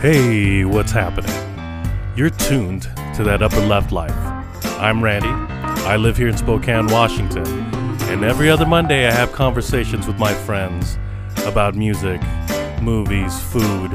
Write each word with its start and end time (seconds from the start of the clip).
Hey, 0.00 0.64
what's 0.64 0.92
happening? 0.92 1.34
You're 2.14 2.30
tuned 2.30 2.82
to 3.16 3.24
that 3.24 3.42
upper 3.42 3.60
left 3.62 3.90
life. 3.90 4.14
I'm 4.78 5.02
Randy. 5.02 5.26
I 5.26 5.96
live 5.96 6.16
here 6.16 6.28
in 6.28 6.36
Spokane, 6.36 6.86
Washington. 6.86 7.44
And 8.02 8.22
every 8.22 8.48
other 8.48 8.64
Monday, 8.64 9.08
I 9.08 9.10
have 9.10 9.32
conversations 9.32 10.06
with 10.06 10.16
my 10.16 10.32
friends 10.32 10.96
about 11.38 11.74
music, 11.74 12.20
movies, 12.80 13.40
food, 13.40 13.90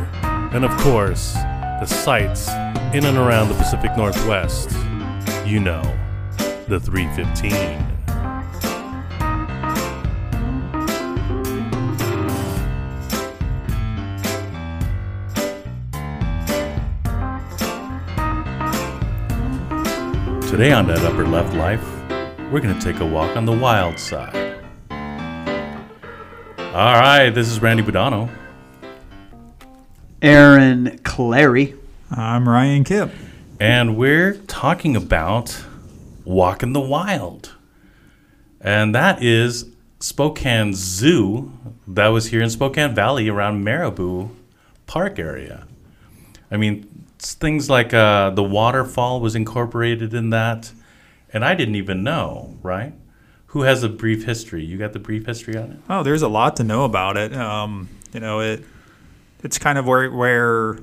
and 0.52 0.66
of 0.66 0.72
course, 0.82 1.36
the 1.36 1.86
sights 1.86 2.50
in 2.94 3.06
and 3.06 3.18
around 3.18 3.48
the 3.48 3.56
Pacific 3.56 3.96
Northwest. 3.96 4.72
You 5.46 5.62
know, 5.62 5.84
the 6.68 6.82
315. 6.82 7.93
Today 20.54 20.72
on 20.72 20.86
that 20.86 21.00
upper 21.00 21.26
left 21.26 21.56
life, 21.56 21.84
we're 22.52 22.60
going 22.60 22.78
to 22.78 22.80
take 22.80 23.00
a 23.02 23.06
walk 23.08 23.36
on 23.36 23.44
the 23.44 23.52
wild 23.52 23.98
side. 23.98 24.62
All 26.60 26.94
right, 26.94 27.32
this 27.32 27.50
is 27.50 27.60
Randy 27.60 27.82
Budano. 27.82 28.30
Aaron 30.22 31.00
Clary. 31.00 31.74
I'm 32.12 32.48
Ryan 32.48 32.84
Kipp. 32.84 33.10
And 33.60 33.98
we're 33.98 34.36
talking 34.46 34.96
about 34.96 35.66
Walk 36.24 36.62
in 36.62 36.74
the 36.74 36.80
Wild. 36.80 37.56
And 38.62 38.94
that 38.94 39.24
is 39.24 39.66
Spokane 40.00 40.76
Zoo 40.76 41.52
that 41.88 42.10
was 42.10 42.28
here 42.28 42.44
in 42.44 42.52
Spokane 42.52 42.94
Valley 42.94 43.28
around 43.28 43.64
Mirabeau 43.64 44.30
Park 44.86 45.18
area. 45.18 45.66
I 46.52 46.58
mean, 46.58 46.88
it's 46.92 46.93
things 47.24 47.70
like 47.70 47.94
uh, 47.94 48.30
the 48.32 48.44
waterfall 48.44 49.22
was 49.22 49.36
incorporated 49.36 50.14
in 50.14 50.30
that. 50.32 50.72
And 51.32 51.44
I 51.44 51.56
didn't 51.56 51.76
even 51.76 52.04
know, 52.04 52.58
right? 52.62 52.94
Who 53.48 53.62
has 53.62 53.84
a 53.84 53.90
brief 53.90 54.26
history? 54.26 54.64
You 54.64 54.78
got 54.78 54.94
the 54.94 55.00
brief 55.00 55.26
history 55.26 55.56
on 55.56 55.72
it? 55.72 55.78
Oh, 55.90 56.04
there's 56.04 56.22
a 56.22 56.28
lot 56.28 56.56
to 56.58 56.64
know 56.64 56.86
about 56.86 57.18
it. 57.18 57.34
Um, 57.34 57.90
you 58.14 58.20
know, 58.20 58.40
it 58.40 58.64
it's 59.44 59.58
kind 59.58 59.78
of 59.78 59.86
where 59.86 60.10
where 60.12 60.80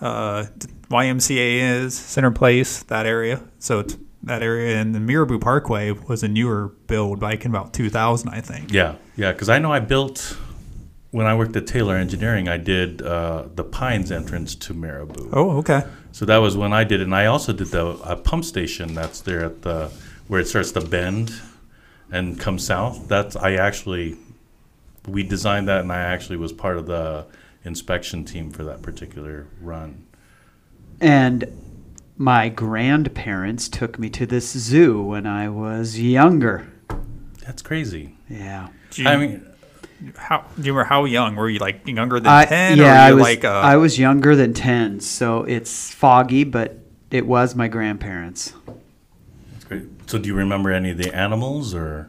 uh, 0.00 0.46
YMCA 0.90 1.82
is, 1.82 1.96
Center 1.96 2.30
Place, 2.30 2.82
that 2.84 3.06
area. 3.06 3.42
So 3.58 3.80
it's 3.80 3.96
that 4.22 4.42
area, 4.42 4.78
and 4.78 4.94
the 4.94 5.00
Mirabeau 5.00 5.38
Parkway 5.38 5.90
was 5.90 6.22
a 6.22 6.28
newer 6.28 6.68
build, 6.86 7.20
back 7.20 7.44
in 7.44 7.50
about 7.50 7.72
2000, 7.72 8.28
I 8.28 8.40
think. 8.40 8.72
Yeah, 8.72 8.96
yeah, 9.16 9.32
because 9.32 9.48
I 9.48 9.58
know 9.58 9.72
I 9.72 9.80
built 9.80 10.36
when 11.10 11.26
I 11.26 11.34
worked 11.34 11.56
at 11.56 11.66
Taylor 11.66 11.96
Engineering. 11.96 12.48
I 12.48 12.56
did 12.56 13.02
uh, 13.02 13.46
the 13.54 13.64
Pines 13.64 14.12
entrance 14.12 14.54
to 14.56 14.74
Mirabeau. 14.74 15.28
Oh, 15.32 15.50
okay. 15.58 15.84
So 16.12 16.24
that 16.24 16.38
was 16.38 16.56
when 16.56 16.72
I 16.72 16.84
did 16.84 17.00
it, 17.00 17.04
and 17.04 17.14
I 17.14 17.26
also 17.26 17.52
did 17.52 17.68
the 17.68 17.86
uh, 17.86 18.16
pump 18.16 18.44
station 18.44 18.94
that's 18.94 19.20
there 19.20 19.44
at 19.44 19.62
the 19.62 19.90
where 20.26 20.40
it 20.40 20.48
starts 20.48 20.72
to 20.72 20.80
bend 20.80 21.32
and 22.10 22.38
come 22.38 22.58
south. 22.58 23.08
That's 23.08 23.36
I 23.36 23.54
actually 23.54 24.16
we 25.06 25.22
designed 25.22 25.68
that, 25.68 25.80
and 25.80 25.92
I 25.92 26.00
actually 26.00 26.36
was 26.36 26.52
part 26.52 26.76
of 26.76 26.86
the 26.86 27.26
inspection 27.64 28.24
team 28.24 28.50
for 28.50 28.64
that 28.64 28.82
particular 28.82 29.46
run. 29.60 30.06
And 31.00 31.44
my 32.16 32.48
grandparents 32.48 33.68
took 33.68 33.98
me 33.98 34.10
to 34.10 34.26
this 34.26 34.50
zoo 34.50 35.00
when 35.00 35.26
I 35.26 35.48
was 35.48 36.00
younger. 36.00 36.66
That's 37.44 37.62
crazy. 37.62 38.16
Yeah. 38.28 38.68
You, 38.94 39.08
I 39.08 39.16
mean, 39.16 39.46
how 40.16 40.44
do 40.56 40.62
you 40.62 40.72
remember 40.72 40.88
how 40.88 41.04
young 41.04 41.36
were 41.36 41.48
you? 41.48 41.58
Like 41.58 41.86
younger 41.86 42.20
than 42.20 42.32
I, 42.32 42.44
10, 42.44 42.78
yeah, 42.78 42.84
or 42.84 43.08
I 43.08 43.12
was, 43.12 43.22
like 43.22 43.44
uh, 43.44 43.48
I 43.48 43.76
was 43.76 43.98
younger 43.98 44.36
than 44.36 44.54
10, 44.54 45.00
so 45.00 45.42
it's 45.44 45.92
foggy, 45.92 46.44
but 46.44 46.78
it 47.10 47.26
was 47.26 47.54
my 47.54 47.68
grandparents. 47.68 48.52
that's 49.52 49.64
great. 49.64 49.84
So 50.06 50.18
do 50.18 50.28
you 50.28 50.34
remember 50.34 50.70
any 50.70 50.90
of 50.90 50.98
the 50.98 51.14
animals, 51.14 51.74
or 51.74 52.08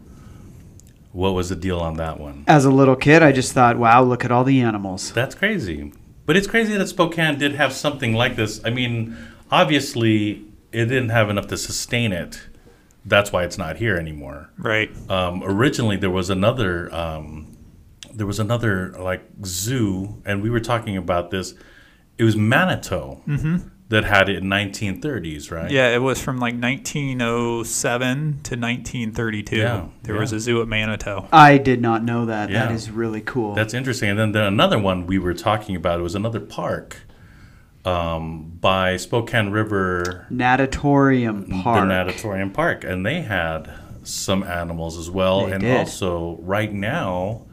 what 1.12 1.32
was 1.32 1.50
the 1.50 1.56
deal 1.56 1.80
on 1.80 1.96
that 1.96 2.20
one? 2.20 2.44
As 2.48 2.66
a 2.66 2.72
little 2.72 2.96
kid, 2.96 3.24
I 3.24 3.32
just 3.32 3.54
thought, 3.54 3.78
wow, 3.78 4.04
look 4.04 4.24
at 4.24 4.32
all 4.32 4.44
the 4.44 4.62
animals. 4.62 5.12
That's 5.14 5.36
crazy. 5.36 5.92
But 6.26 6.38
it's 6.38 6.48
crazy 6.48 6.78
that 6.78 6.88
Spokane 6.88 7.40
did 7.40 7.56
have 7.56 7.74
something 7.74 8.14
like 8.14 8.36
this. 8.36 8.62
I 8.64 8.70
mean, 8.70 9.18
obviously, 9.50 10.46
it 10.72 10.86
didn't 10.86 11.10
have 11.10 11.30
enough 11.30 11.48
to 11.48 11.58
sustain 11.58 12.12
it. 12.14 12.42
That's 13.04 13.32
why 13.32 13.44
it's 13.46 13.58
not 13.58 13.78
here 13.78 13.98
anymore. 13.98 14.52
right. 14.58 14.92
Um, 15.10 15.42
originally, 15.44 15.96
there 15.98 16.12
was 16.12 16.30
another. 16.30 16.94
Um, 16.94 17.49
there 18.20 18.28
was 18.28 18.40
another 18.40 18.94
like 19.00 19.24
zoo, 19.46 20.22
and 20.26 20.44
we 20.44 20.50
were 20.50 20.60
talking 20.60 20.98
about 20.98 21.32
this. 21.32 21.54
It 22.18 22.26
was 22.26 22.36
Manito 22.36 23.22
that 23.88 24.04
had 24.04 24.28
it 24.28 24.36
in 24.40 24.44
1930s, 24.44 25.50
right? 25.52 25.72
Yeah, 25.72 25.88
it 25.96 26.02
was 26.02 26.22
from 26.22 26.38
like 26.38 26.54
1907 26.54 28.42
to 28.44 28.56
1932. 28.58 29.56
Yeah, 29.56 29.88
there 30.04 30.16
was 30.16 30.34
a 30.34 30.40
zoo 30.40 30.62
at 30.62 30.68
Manito. 30.68 31.28
I 31.32 31.58
did 31.58 31.82
not 31.82 32.04
know 32.04 32.26
that. 32.26 32.50
That 32.52 32.70
Yeah. 32.70 32.74
is 32.76 32.92
really 32.92 33.22
cool. 33.22 33.56
That's 33.56 33.74
interesting. 33.74 34.10
And 34.10 34.20
then 34.20 34.32
the, 34.34 34.46
another 34.48 34.78
one 34.78 35.08
we 35.08 35.18
were 35.18 35.34
talking 35.34 35.78
about 35.78 36.02
was 36.02 36.14
another 36.14 36.42
park 36.42 36.98
um, 37.86 38.58
by 38.60 38.98
Spokane 38.98 39.50
River 39.52 40.28
Natatorium 40.30 41.46
Park. 41.64 41.80
the 41.82 41.86
Natatorium 41.86 42.52
Park, 42.52 42.84
and 42.84 43.06
they 43.06 43.22
had 43.22 43.74
some 44.04 44.44
animals 44.44 44.98
as 44.98 45.10
well. 45.10 45.46
They 45.46 45.54
and 45.54 45.62
did. 45.62 45.78
also, 45.78 46.38
right 46.42 46.72
now, 46.74 47.46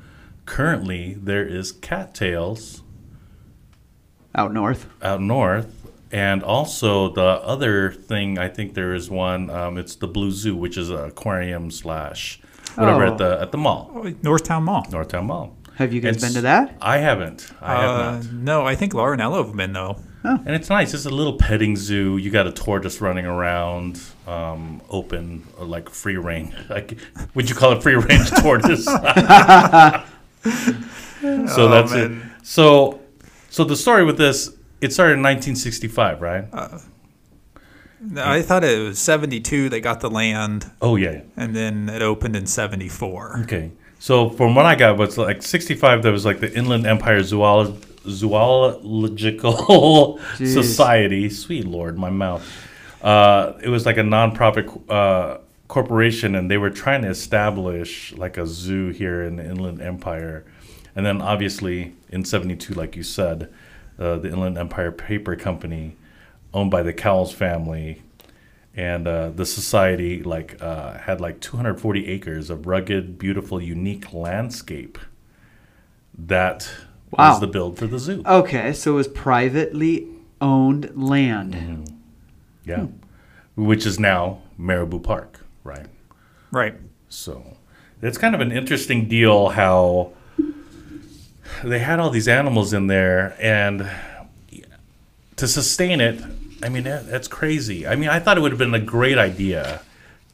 currently, 0.46 1.14
there 1.14 1.46
is 1.46 1.72
Cat 1.72 2.14
Tales 2.14 2.82
Out 4.34 4.52
north. 4.52 4.86
out 5.02 5.20
north. 5.20 5.72
And 6.12 6.42
also, 6.42 7.12
the 7.12 7.20
other 7.22 7.90
thing, 7.90 8.38
I 8.38 8.48
think 8.48 8.74
there 8.74 8.94
is 8.94 9.10
one. 9.10 9.50
Um, 9.50 9.76
it's 9.76 9.96
the 9.96 10.06
Blue 10.06 10.30
Zoo, 10.30 10.54
which 10.56 10.76
is 10.78 10.88
an 10.88 10.98
aquarium 11.04 11.70
slash 11.70 12.40
whatever 12.76 13.04
Oh. 13.06 13.12
at 13.12 13.18
the 13.18 13.38
at 13.40 13.50
the 13.52 13.58
mall, 13.58 13.90
Oh, 13.94 14.02
Northtown 14.22 14.62
Mall. 14.62 14.84
Northtown 14.90 15.24
Mall. 15.26 15.56
Have 15.76 15.92
you 15.92 16.00
guys 16.00 16.16
It's- 16.16 16.32
been 16.32 16.34
to 16.36 16.40
that? 16.42 16.76
I 16.80 16.98
haven't. 16.98 17.50
I 17.60 17.74
have 17.82 17.90
Uh, 17.90 18.12
not. 18.18 18.32
no, 18.32 18.66
I 18.66 18.74
think 18.76 18.94
Laura 18.94 19.12
and 19.12 19.20
Ella 19.20 19.44
have 19.44 19.54
been 19.56 19.72
though. 19.72 19.96
Oh. 20.24 20.38
And 20.46 20.54
it's 20.54 20.70
nice. 20.70 20.94
It's 20.94 21.06
a 21.06 21.10
little 21.10 21.34
petting 21.34 21.76
zoo. 21.76 22.16
You 22.16 22.30
got 22.30 22.46
a 22.46 22.52
tortoise 22.52 23.00
running 23.00 23.26
around, 23.26 24.00
um, 24.26 24.80
open, 24.90 25.44
uh, 25.60 25.64
like 25.64 25.88
free 25.90 26.16
range. 26.16 26.52
Like, 26.70 26.98
would 27.34 27.48
you 27.48 27.54
call 27.54 27.72
it 27.72 27.82
free 27.82 27.94
range 27.96 28.30
tortoise? 28.30 28.86
so 30.50 31.64
Oh, 31.64 31.68
that's 31.68 31.92
man. 31.92 32.32
it. 32.40 32.46
So, 32.46 33.00
so 33.50 33.64
the 33.64 33.76
story 33.76 34.04
with 34.04 34.18
this, 34.18 34.54
it 34.80 34.92
started 34.92 35.14
in 35.14 35.22
1965, 35.22 36.20
right? 36.22 36.44
No, 38.00 38.24
I 38.24 38.42
thought 38.42 38.62
it 38.62 38.78
was 38.78 38.98
72 38.98 39.68
they 39.70 39.80
got 39.80 40.00
the 40.00 40.10
land, 40.10 40.70
oh 40.82 40.96
yeah. 40.96 41.22
and 41.36 41.56
then 41.56 41.88
it 41.88 42.02
opened 42.02 42.36
in 42.36 42.46
74. 42.46 43.40
Okay. 43.44 43.72
So 43.98 44.28
from 44.28 44.54
what 44.54 44.66
I 44.66 44.74
got, 44.74 44.98
was 44.98 45.16
like 45.16 45.42
65. 45.42 46.02
There 46.02 46.12
was 46.12 46.26
like 46.26 46.40
the 46.40 46.54
Inland 46.54 46.86
Empire 46.86 47.20
Zoolo- 47.20 47.82
Zoological. 48.06 50.18
Society. 50.36 51.30
Sweet 51.30 51.66
Lord, 51.66 51.96
my 51.98 52.10
mouth. 52.10 52.46
Uh, 53.02 53.54
it 53.62 53.70
was 53.70 53.86
like 53.86 53.96
a 53.96 54.02
nonprofit 54.02 54.68
uh, 54.90 55.38
corporation, 55.68 56.34
and 56.34 56.50
they 56.50 56.58
were 56.58 56.70
trying 56.70 57.02
to 57.02 57.08
establish 57.08 58.12
like 58.16 58.36
a 58.36 58.46
zoo 58.46 58.90
here 58.90 59.22
in 59.22 59.36
the 59.36 59.44
Inland 59.44 59.80
Empire. 59.80 60.44
And 60.94 61.04
then 61.04 61.20
obviously 61.20 61.94
in 62.08 62.24
'72, 62.24 62.74
like 62.74 62.96
you 62.96 63.02
said, 63.02 63.52
uh, 63.98 64.16
the 64.16 64.28
Inland 64.28 64.58
Empire 64.58 64.92
Paper 64.92 65.36
Company, 65.36 65.96
owned 66.54 66.70
by 66.70 66.82
the 66.82 66.92
Cowles 66.92 67.32
family, 67.32 68.02
and 68.74 69.06
uh, 69.06 69.30
the 69.30 69.46
society 69.46 70.22
like 70.22 70.56
uh, 70.62 70.98
had 70.98 71.20
like 71.20 71.40
240 71.40 72.06
acres 72.08 72.50
of 72.50 72.66
rugged, 72.66 73.18
beautiful, 73.18 73.60
unique 73.60 74.12
landscape. 74.12 74.98
That 76.18 76.68
Wow. 77.12 77.30
was 77.30 77.40
the 77.40 77.46
build 77.46 77.78
for 77.78 77.86
the 77.86 77.98
zoo. 78.00 78.22
Okay, 78.26 78.72
so 78.72 78.92
it 78.92 78.94
was 78.96 79.08
privately 79.08 80.08
owned 80.40 80.90
land. 80.96 81.54
Mm-hmm. 81.54 81.84
Yeah, 82.64 82.86
which 83.54 83.86
is 83.86 84.00
now 84.00 84.42
Mirabeau 84.58 84.98
Park, 84.98 85.40
right? 85.66 85.86
Right. 86.50 86.74
So 87.08 87.56
it's 88.02 88.18
kind 88.18 88.34
of 88.34 88.40
an 88.40 88.52
interesting 88.52 89.08
deal 89.08 89.48
how 89.50 90.12
they 91.64 91.78
had 91.78 91.98
all 91.98 92.10
these 92.10 92.28
animals 92.28 92.72
in 92.72 92.86
there, 92.86 93.36
and 93.40 93.88
to 95.36 95.48
sustain 95.48 96.00
it, 96.00 96.22
I 96.62 96.68
mean 96.68 96.84
that, 96.84 97.06
that's 97.08 97.28
crazy. 97.28 97.86
I 97.86 97.96
mean, 97.96 98.08
I 98.08 98.18
thought 98.18 98.38
it 98.38 98.40
would 98.40 98.52
have 98.52 98.58
been 98.58 98.74
a 98.74 98.80
great 98.80 99.18
idea 99.18 99.82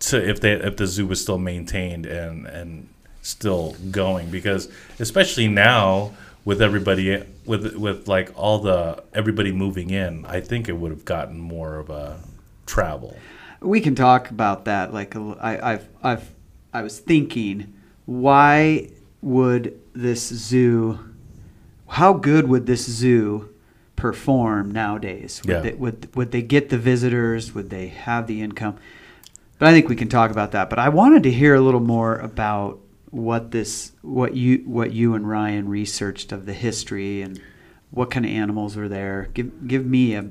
to 0.01 0.29
if 0.29 0.41
they 0.41 0.53
if 0.53 0.77
the 0.77 0.87
zoo 0.87 1.07
was 1.07 1.21
still 1.21 1.39
maintained 1.39 2.07
and 2.07 2.47
and 2.47 2.89
still 3.23 3.77
going 3.91 4.31
because 4.31 4.69
especially 4.99 5.47
now 5.47 6.13
with 6.45 6.61
everybody 6.61 7.23
with 7.47 7.77
with 7.77 8.09
like 8.09 8.31
all 8.35 8.59
the 8.59 9.03
everybody 9.15 9.53
moving 9.53 9.91
in, 9.91 10.27
I 10.27 10.41
think 10.41 10.69
it 10.69 10.73
would 10.73 10.91
have 10.91 11.05
gotten 11.05 11.39
more 11.39 11.77
of 11.77 11.91
a 11.91 12.19
travel. 12.67 13.17
We 13.63 13.81
can 13.81 13.95
talk 13.95 14.31
about 14.31 14.65
that. 14.67 14.93
Like, 14.93 15.15
a 15.15 15.19
l- 15.19 15.39
I, 15.41 15.73
I've, 15.73 15.89
I've, 16.03 16.31
I 16.73 16.83
was 16.83 16.99
thinking, 16.99 17.73
why 18.07 18.91
would 19.21 19.79
this 19.93 20.27
zoo? 20.29 20.99
How 21.89 22.13
good 22.15 22.49
would 22.49 22.67
this 22.67 22.85
zoo 22.91 23.51
perform 23.97 24.71
nowadays? 24.71 25.41
Would, 25.45 25.51
Yeah. 25.53 25.61
they, 25.61 25.73
would 25.75 26.15
would 26.17 26.31
they 26.33 26.43
get 26.43 26.71
the 26.71 26.79
visitors? 26.79 27.55
Would 27.55 27.71
they 27.71 27.89
have 27.89 28.27
the 28.27 28.41
income? 28.43 28.77
But 29.59 29.69
I 29.69 29.73
think 29.73 29.89
we 29.89 29.97
can 29.97 30.09
talk 30.09 30.31
about 30.31 30.53
that. 30.53 30.69
But 30.71 30.79
I 30.81 30.89
wanted 30.89 31.23
to 31.25 31.31
hear 31.31 31.55
a 31.55 31.61
little 31.61 31.81
more 31.81 32.17
about 32.17 32.79
what 33.11 33.51
this 33.53 33.93
what 34.03 34.35
you 34.35 34.63
what 34.65 34.93
you 34.93 35.15
and 35.15 35.29
Ryan 35.29 35.69
researched 35.69 36.33
of 36.33 36.47
the 36.47 36.55
history 36.55 37.21
and 37.23 37.41
what 37.91 38.11
kind 38.11 38.25
of 38.25 38.33
animals 38.33 38.75
were 38.75 38.89
there. 38.89 39.29
Give 39.35 39.69
give 39.69 39.85
me 39.87 40.15
a 40.15 40.31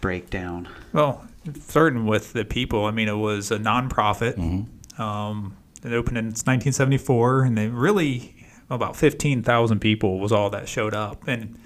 breakdown. 0.00 0.68
Well, 0.92 1.26
starting 1.60 2.06
with 2.06 2.32
the 2.32 2.44
people, 2.44 2.84
I 2.84 2.90
mean, 2.90 3.08
it 3.08 3.14
was 3.16 3.50
a 3.50 3.58
nonprofit. 3.58 4.36
Mm-hmm. 4.36 5.02
Um, 5.02 5.56
it 5.84 5.92
opened 5.92 6.18
in 6.18 6.26
1974, 6.26 7.42
and 7.42 7.58
they 7.58 7.68
really 7.68 8.36
about 8.70 8.96
15,000 8.96 9.80
people 9.80 10.18
was 10.20 10.32
all 10.32 10.48
that 10.50 10.68
showed 10.68 10.94
up, 10.94 11.26
and 11.28 11.58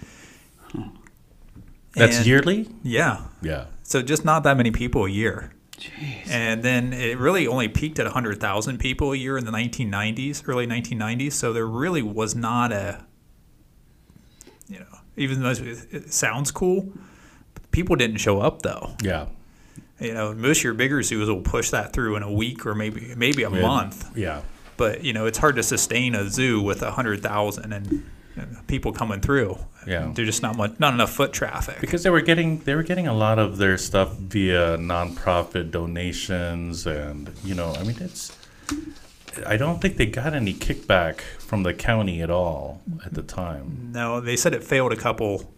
That's 1.94 2.18
and- 2.18 2.26
yearly. 2.26 2.68
Yeah, 2.82 3.22
Yeah. 3.42 3.66
so 3.82 4.02
just 4.02 4.24
not 4.24 4.42
that 4.44 4.56
many 4.56 4.70
people 4.70 5.04
a 5.04 5.10
year. 5.10 5.52
Jeez. 5.78 6.28
And 6.30 6.62
then 6.62 6.92
it 6.94 7.18
really 7.18 7.46
only 7.46 7.68
peaked 7.68 7.98
at 7.98 8.06
100,000 8.06 8.78
people 8.78 9.12
a 9.12 9.16
year 9.16 9.36
in 9.36 9.44
the 9.44 9.52
1990s, 9.52 10.42
early 10.48 10.66
1990s. 10.66 11.32
So 11.34 11.52
there 11.52 11.66
really 11.66 12.00
was 12.02 12.34
not 12.34 12.72
a, 12.72 13.04
you 14.68 14.78
know, 14.78 14.86
even 15.18 15.42
though 15.42 15.50
it 15.50 16.12
sounds 16.12 16.50
cool, 16.50 16.92
people 17.72 17.94
didn't 17.94 18.16
show 18.18 18.40
up 18.40 18.62
though. 18.62 18.96
Yeah. 19.02 19.26
You 20.00 20.12
know, 20.14 20.34
most 20.34 20.58
of 20.58 20.64
your 20.64 20.74
bigger 20.74 21.02
zoos 21.02 21.28
will 21.28 21.40
push 21.40 21.70
that 21.70 21.92
through 21.92 22.16
in 22.16 22.22
a 22.22 22.30
week 22.32 22.66
or 22.66 22.74
maybe 22.74 23.14
maybe 23.16 23.42
a 23.44 23.50
Yeah. 23.50 23.60
month. 23.62 24.10
Yeah. 24.16 24.42
But 24.76 25.02
you 25.04 25.12
know, 25.14 25.24
it's 25.26 25.38
hard 25.38 25.56
to 25.56 25.62
sustain 25.62 26.14
a 26.14 26.28
zoo 26.28 26.60
with 26.60 26.82
a 26.82 26.90
hundred 26.90 27.22
thousand 27.22 27.72
and 27.72 28.04
people 28.66 28.92
coming 28.92 29.20
through. 29.20 29.58
Yeah. 29.86 30.10
there's 30.14 30.28
just 30.28 30.42
not 30.42 30.56
much, 30.56 30.72
not 30.78 30.92
enough 30.92 31.12
foot 31.12 31.32
traffic. 31.32 31.80
Because 31.80 32.02
they 32.02 32.10
were 32.10 32.20
getting 32.20 32.58
they 32.60 32.74
were 32.74 32.82
getting 32.82 33.06
a 33.06 33.14
lot 33.14 33.38
of 33.38 33.56
their 33.56 33.78
stuff 33.78 34.14
via 34.16 34.76
nonprofit 34.76 35.70
donations 35.70 36.86
and 36.86 37.30
you 37.44 37.54
know, 37.54 37.72
I 37.72 37.82
mean 37.84 37.96
it's 38.00 38.36
I 39.46 39.56
don't 39.56 39.80
think 39.80 39.96
they 39.96 40.06
got 40.06 40.34
any 40.34 40.52
kickback 40.54 41.20
from 41.38 41.62
the 41.62 41.72
county 41.74 42.20
at 42.22 42.30
all 42.30 42.82
at 43.04 43.14
the 43.14 43.22
time. 43.22 43.90
no, 43.92 44.20
they 44.20 44.36
said 44.36 44.52
it 44.54 44.62
failed 44.64 44.92
a 44.92 44.96
couple. 44.96 45.52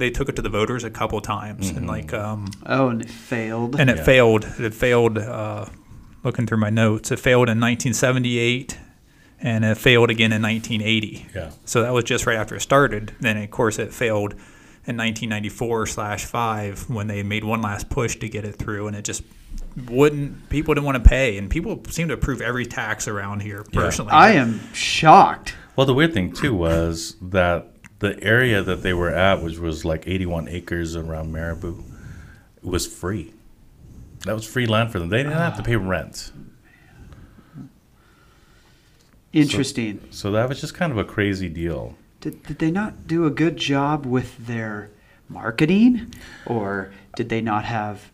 They 0.00 0.10
took 0.10 0.28
it 0.28 0.34
to 0.36 0.42
the 0.42 0.48
voters 0.48 0.82
a 0.82 0.90
couple 0.90 1.20
times, 1.20 1.70
and 1.70 1.86
like 1.86 2.12
um, 2.12 2.48
Oh, 2.66 2.88
and 2.88 3.00
it 3.02 3.08
failed. 3.10 3.78
and 3.78 3.88
it 3.88 3.98
Yeah. 3.98 4.04
failed. 4.04 4.44
It 4.58 4.74
failed. 4.74 5.18
Uh, 5.18 5.66
looking 6.24 6.46
through 6.46 6.58
my 6.58 6.70
notes, 6.70 7.10
it 7.10 7.18
failed 7.18 7.48
in 7.48 7.58
1978, 7.60 8.76
and 9.40 9.64
it 9.64 9.78
failed 9.78 10.10
again 10.10 10.32
in 10.32 10.42
1980. 10.42 11.26
Yeah. 11.34 11.50
So 11.64 11.82
that 11.82 11.92
was 11.94 12.04
just 12.04 12.26
right 12.26 12.36
after 12.36 12.56
it 12.56 12.60
started. 12.60 13.12
Then 13.20 13.36
of 13.38 13.50
course 13.50 13.78
it 13.78 13.94
failed 13.94 14.32
in 14.86 14.96
1994 14.96 15.86
slash 15.86 16.24
five 16.24 16.88
when 16.90 17.06
they 17.06 17.22
made 17.22 17.44
one 17.44 17.62
last 17.62 17.88
push 17.90 18.16
to 18.16 18.28
get 18.28 18.44
it 18.44 18.56
through, 18.56 18.86
and 18.88 18.96
it 18.96 19.04
just 19.04 19.22
wouldn't. 19.88 20.48
People 20.50 20.74
didn't 20.74 20.84
want 20.86 21.02
to 21.02 21.08
pay, 21.08 21.38
and 21.38 21.48
people 21.48 21.82
seem 21.88 22.08
to 22.08 22.14
approve 22.14 22.40
every 22.40 22.66
tax 22.66 23.06
around 23.08 23.40
here. 23.40 23.64
Yeah. 23.72 23.80
Personally, 23.80 24.12
I 24.12 24.32
am 24.32 24.60
shocked. 24.74 25.54
Well, 25.76 25.86
the 25.86 25.94
weird 25.94 26.12
thing 26.12 26.32
too 26.32 26.54
was 26.54 27.16
that 27.22 27.66
the 28.00 28.22
area 28.22 28.62
that 28.62 28.82
they 28.82 28.92
were 28.92 29.10
at, 29.10 29.42
which 29.42 29.58
was 29.58 29.84
like 29.84 30.06
81 30.06 30.48
acres 30.48 30.96
around 30.96 31.32
Mirabeau, 31.32 31.84
was 32.62 32.86
free. 32.86 33.32
That 34.26 34.34
was 34.34 34.44
free 34.44 34.66
land 34.66 34.90
for 34.90 34.98
them. 34.98 35.08
They 35.08 35.18
didn't 35.18 35.32
have 35.32 35.56
to 35.56 35.62
pay 35.62 35.76
rent. 35.76 36.32
Interesting. 39.32 40.00
So 40.10 40.32
that 40.32 40.48
was 40.48 40.60
just 40.60 40.74
kind 40.74 40.90
of 40.90 40.98
a 40.98 41.04
crazy 41.04 41.48
deal. 41.48 41.94
Did, 42.20 42.42
did 42.42 42.58
they 42.58 42.70
not 42.70 43.06
do 43.06 43.24
a 43.24 43.30
good 43.30 43.56
job 43.56 44.04
with 44.04 44.46
their 44.46 44.90
marketing? 45.28 46.12
Or 46.44 46.92
did 47.16 47.28
they 47.28 47.40
not 47.40 47.64
have 47.64 48.10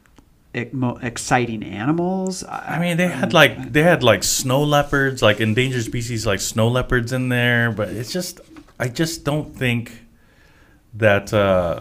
exciting 0.54 1.62
animals? 1.62 2.44
I 2.44 2.78
mean, 2.78 2.96
they 2.96 3.08
had 3.08 3.32
like 3.32 3.72
they 3.72 3.82
had 3.82 4.02
like 4.02 4.22
snow 4.22 4.62
leopards, 4.62 5.22
like 5.22 5.40
endangered 5.40 5.84
species 5.84 6.26
like 6.26 6.40
snow 6.40 6.68
leopards 6.68 7.12
in 7.12 7.28
there, 7.30 7.72
but 7.72 7.88
it's 7.88 8.12
just 8.12 8.40
I 8.78 8.88
just 8.88 9.25
don't 9.25 9.55
think 9.56 10.02
that 10.94 11.32
uh, 11.32 11.81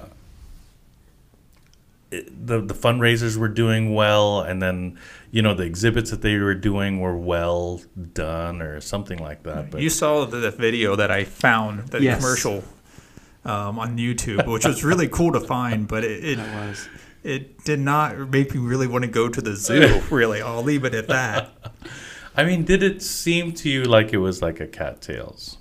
it, 2.12 2.48
the 2.48 2.62
the 2.62 2.74
fundraisers 2.74 3.38
were 3.38 3.48
doing 3.50 3.94
well, 3.94 4.42
and 4.42 4.62
then 4.62 4.98
you 5.32 5.42
know 5.42 5.54
the 5.54 5.64
exhibits 5.64 6.12
that 6.12 6.22
they 6.22 6.38
were 6.38 6.54
doing 6.56 7.00
were 7.00 7.18
well 7.18 7.82
done 8.14 8.62
or 8.62 8.80
something 8.82 9.20
like 9.20 9.44
that. 9.44 9.72
But 9.72 9.82
you 9.82 9.90
saw 9.90 10.26
the, 10.26 10.38
the 10.38 10.52
video 10.52 10.96
that 10.96 11.12
I 11.12 11.24
found, 11.26 11.88
the 11.90 12.02
Yes. 12.02 12.18
commercial 12.20 12.64
um, 13.44 13.80
on 13.80 13.98
YouTube, 13.98 14.48
which 14.48 14.66
was 14.66 14.84
really 14.84 15.08
cool 15.08 15.32
to 15.34 15.40
find, 15.42 15.88
but 15.88 16.04
it. 16.04 16.24
it 16.24 16.38
was. 16.40 16.88
it 17.24 17.64
did 17.66 17.80
not 17.80 18.18
make 18.30 18.54
me 18.54 18.62
really 18.62 18.88
want 18.88 19.04
to 19.04 19.10
go 19.12 19.28
to 19.28 19.42
the 19.42 19.56
zoo. 19.56 20.02
Really, 20.12 20.42
I'll 20.42 20.64
leave 20.64 20.86
it 20.86 20.94
at 20.94 21.08
that. 21.08 21.50
I 22.38 22.44
mean, 22.44 22.64
did 22.66 22.84
it 22.84 23.02
seem 23.02 23.52
to 23.54 23.70
you 23.70 23.84
like 23.84 24.14
it 24.14 24.18
was 24.18 24.42
like 24.42 24.60
a 24.60 24.68
Cat 24.68 25.02
Tales? 25.02 25.58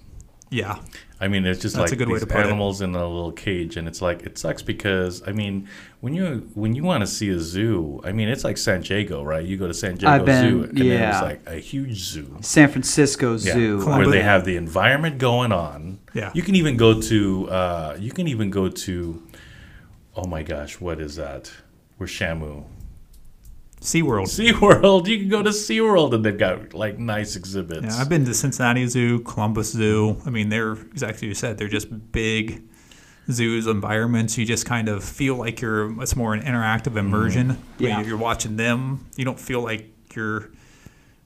Yeah, 0.51 0.79
I 1.20 1.28
mean, 1.28 1.46
it's 1.46 1.62
just 1.62 1.76
That's 1.76 1.93
like 1.93 2.00
a 2.00 2.05
these 2.05 2.20
to 2.20 2.26
put 2.26 2.40
it. 2.40 2.46
animals 2.46 2.81
in 2.82 2.94
a 2.94 3.06
little 3.06 3.31
cage, 3.32 3.76
and 3.76 3.87
it's 3.87 4.02
like 4.02 4.22
it 4.25 4.37
sucks 4.37 4.62
because 4.62 5.22
I 5.26 5.32
mean, 5.32 5.69
when 6.00 6.12
you 6.12 6.50
when 6.55 6.75
you 6.75 6.82
want 6.82 7.02
to 7.02 7.06
see 7.06 7.28
a 7.31 7.38
zoo, 7.38 8.00
I 8.05 8.11
mean, 8.12 8.28
it's 8.28 8.43
like 8.43 8.58
San 8.58 8.81
Diego, 8.82 9.22
right? 9.22 9.44
You 9.44 9.56
go 9.56 9.69
to 9.69 9.72
San 9.75 9.94
Diego 9.94 10.08
I've 10.08 10.25
been- 10.26 10.50
Zoo, 10.50 10.62
and 10.64 10.78
yeah. 10.78 11.12
it's 11.12 11.22
like 11.22 11.40
a 11.46 11.55
huge 11.61 11.99
zoo. 12.02 12.37
San 12.40 12.69
Francisco 12.69 13.32
Yeah, 13.34 13.52
Zoo. 13.55 13.78
Columbus- 13.81 14.06
where 14.06 14.12
they 14.12 14.22
have 14.22 14.44
the 14.44 14.56
environment 14.56 15.19
going 15.19 15.52
on. 15.52 16.00
Yeah. 16.14 16.31
you 16.34 16.43
can 16.43 16.56
even 16.56 16.76
go 16.76 17.00
to. 17.00 17.49
Uh, 17.49 17.96
you 17.99 18.11
can 18.11 18.26
even 18.28 18.50
go 18.50 18.69
to. 18.69 19.22
Oh 20.16 20.26
my 20.26 20.43
gosh, 20.43 20.81
what 20.81 21.00
is 21.00 21.16
that? 21.16 21.50
We're 21.99 22.06
Shamu. 22.06 22.64
SeaWorld. 23.85 24.25
SeaWorld. 24.29 25.07
You 25.07 25.19
can 25.19 25.29
go 25.29 25.43
to 25.43 25.51
SeaWorld 25.51 26.15
and 26.15 26.25
they've 26.25 26.39
got 26.39 26.73
like 26.73 26.99
nice 26.99 27.37
exhibits. 27.37 27.85
Yeah, 27.85 28.01
I've 28.01 28.09
been 28.09 28.25
to 28.25 28.33
Cincinnati 28.33 28.87
Zoo, 28.87 29.21
Columbus 29.21 29.73
Zoo. 29.73 30.17
I 30.25 30.31
mean, 30.31 30.49
they're 30.49 30.73
exactly 30.73 31.29
what 31.29 31.31
you 31.31 31.35
said. 31.35 31.59
They're 31.59 31.69
just 31.69 32.11
big 32.11 32.63
zoos, 33.31 33.67
environments. 33.67 34.39
You 34.39 34.47
just 34.47 34.65
kind 34.65 34.89
of 34.89 35.05
feel 35.05 35.37
like 35.37 35.61
you're. 35.61 36.01
It's 36.03 36.17
more 36.17 36.33
an 36.33 36.41
interactive 36.43 36.95
mm-hmm. 36.95 36.99
immersion. 36.99 37.49
When 37.77 37.91
Yeah. 37.91 38.03
you're 38.03 38.17
watching 38.17 38.57
them, 38.57 39.07
you 39.17 39.27
don't 39.27 39.39
feel 39.39 39.61
like 39.61 39.91
you're 40.17 40.51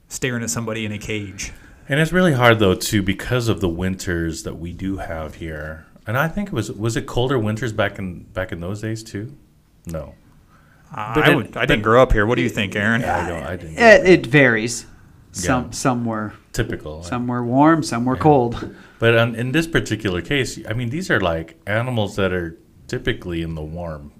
staring 0.09 0.43
at 0.43 0.49
somebody 0.49 0.85
in 0.85 0.91
a 0.91 0.97
cage. 0.97 1.53
And 1.87 1.99
it's 1.99 2.11
really 2.11 2.33
hard 2.33 2.59
though 2.59 2.75
too 2.75 3.01
because 3.01 3.47
of 3.47 3.61
the 3.61 3.69
winters 3.69 4.43
that 4.43 4.59
we 4.59 4.73
do 4.73 4.97
have 4.97 5.35
here. 5.35 5.85
And 6.05 6.17
I 6.17 6.27
think 6.27 6.49
it 6.49 6.53
was 6.53 6.69
was 6.71 6.97
it 6.97 7.05
colder 7.05 7.39
winters 7.39 7.71
back 7.71 7.99
in 7.99 8.23
back 8.23 8.51
in 8.51 8.59
those 8.59 8.81
days 8.81 9.01
too? 9.01 9.33
No. 9.85 10.13
Uh, 10.93 11.13
But 11.15 11.23
I, 11.25 11.31
it- 11.31 11.35
would, 11.35 11.57
I 11.57 11.65
didn't 11.65 11.83
grow 11.83 12.01
up 12.01 12.11
here. 12.13 12.25
What 12.25 12.35
do 12.35 12.41
you 12.41 12.49
think, 12.49 12.75
Aaron? 12.75 13.03
I 13.03 13.27
don't 13.29 13.43
I 13.43 13.55
didn't 13.55 13.77
It, 13.77 14.05
it 14.05 14.25
varies. 14.25 14.85
Some 15.31 15.65
Yeah. 15.65 15.71
some 15.71 16.05
were 16.05 16.33
typical. 16.53 17.03
some 17.03 17.27
were 17.27 17.43
warm, 17.45 17.83
some 17.83 18.05
were 18.05 18.17
cold. 18.17 18.75
But 18.97 19.17
um, 19.17 19.35
in 19.35 19.51
this 19.51 19.67
particular 19.67 20.21
case, 20.21 20.59
I 20.67 20.73
mean 20.73 20.89
these 20.89 21.11
are 21.11 21.19
like 21.21 21.59
animals 21.67 22.15
that 22.15 22.33
are 22.33 22.57
typically 22.87 23.41
in 23.43 23.53
the 23.55 23.61
warm. 23.61 24.11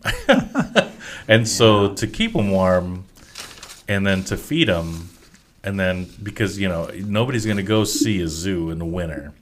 and 1.28 1.48
so 1.48 1.94
to 1.96 2.06
keep 2.08 2.34
them 2.34 2.52
warm 2.52 3.06
and 3.88 4.06
then 4.06 4.24
to 4.26 4.38
feed 4.38 4.68
them 4.68 5.10
and 5.64 5.80
then 5.80 6.08
because 6.22 6.60
you 6.60 6.70
know 6.70 6.90
nobody's 7.06 7.46
going 7.46 7.58
to 7.58 7.64
go 7.64 7.84
see 7.84 8.22
a 8.22 8.28
zoo 8.28 8.70
in 8.70 8.78
the 8.78 8.86
winter. 8.86 9.34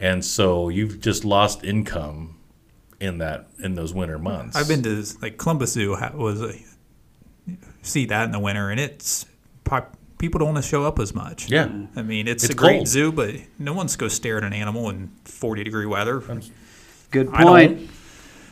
And 0.00 0.24
so 0.24 0.68
you've 0.70 1.00
just 1.00 1.24
lost 1.24 1.62
income 1.62 2.36
in 3.00 3.18
that 3.18 3.48
in 3.62 3.74
those 3.74 3.92
winter 3.92 4.18
months. 4.18 4.56
I've 4.56 4.68
been 4.68 4.82
to 4.82 5.04
like 5.22 5.38
Columbus 5.38 5.72
Zoo 5.72 5.96
was 6.14 6.42
a, 6.42 6.54
see 7.82 8.04
that 8.06 8.24
in 8.24 8.32
the 8.32 8.38
winter, 8.38 8.70
and 8.70 8.78
it's 8.78 9.26
pop, 9.64 9.96
people 10.18 10.38
don't 10.38 10.52
want 10.52 10.62
to 10.62 10.68
show 10.68 10.84
up 10.84 10.98
as 10.98 11.14
much. 11.14 11.50
Yeah. 11.50 11.70
I 11.96 12.02
mean 12.02 12.28
it's, 12.28 12.44
It's 12.44 12.52
a 12.52 12.56
great 12.56 12.86
zoo, 12.86 13.10
but 13.10 13.34
no 13.58 13.72
one's 13.72 13.96
go 13.96 14.08
stare 14.08 14.38
at 14.38 14.44
an 14.44 14.52
animal 14.52 14.90
in 14.90 15.10
forty 15.24 15.64
degree 15.64 15.86
weather. 15.86 16.22
Good 17.10 17.32
point. 17.32 17.90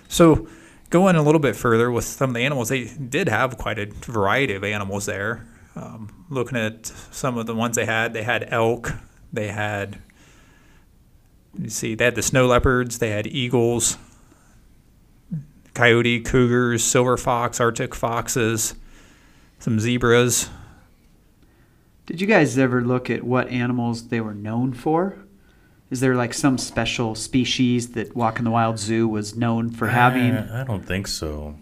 So 0.09 0.49
going 0.90 1.17
a 1.17 1.23
little 1.23 1.40
bit 1.40 1.55
further 1.55 1.90
with 1.90 2.05
some 2.05 2.31
of 2.31 2.35
the 2.35 2.40
animals, 2.40 2.71
they 2.71 2.85
did 2.85 3.28
have 3.28 3.59
quite 3.59 3.78
a 3.78 3.87
variety 3.87 4.55
of 4.55 4.64
animals 4.64 5.07
there. 5.07 5.47
Um, 5.76 6.25
looking 6.31 6.59
at 6.59 6.87
some 6.87 7.38
of 7.38 7.47
the 7.47 7.55
ones 7.55 7.76
they 7.76 7.85
had, 7.85 8.14
they 8.14 8.23
had 8.25 8.49
elk, 8.50 8.93
they 9.33 9.49
had. 9.49 9.99
You 11.59 11.71
see, 11.71 11.95
they 11.95 12.05
had 12.05 12.14
the 12.14 12.23
snow 12.23 12.47
leopards, 12.47 12.99
they 12.99 13.11
had 13.11 13.26
eagles, 13.26 13.97
coyote, 15.83 16.19
cougars, 16.25 16.83
silver 16.83 17.17
fox, 17.17 17.61
arctic 17.61 17.95
foxes, 17.95 18.75
some 19.61 19.79
zebras. 19.79 20.51
Did 22.07 22.21
you 22.21 22.27
guys 22.27 22.59
ever 22.59 22.83
look 22.83 23.09
at 23.11 23.23
what 23.23 23.47
animals 23.49 24.09
they 24.09 24.21
were 24.21 24.35
known 24.35 24.73
for? 24.73 25.17
Is 25.89 26.01
there 26.01 26.17
like 26.17 26.35
some 26.35 26.59
special 26.59 27.15
species 27.15 27.93
that 27.93 28.17
Walk 28.17 28.39
in 28.41 28.45
the 28.45 28.51
Wild 28.51 28.79
Zoo 28.81 29.07
was 29.07 29.37
known 29.37 29.71
for 29.71 29.87
having? 29.87 30.33
Uh, 30.33 30.63
I 30.63 30.67
don't 30.67 30.85
think 30.85 31.07
so. 31.07 31.55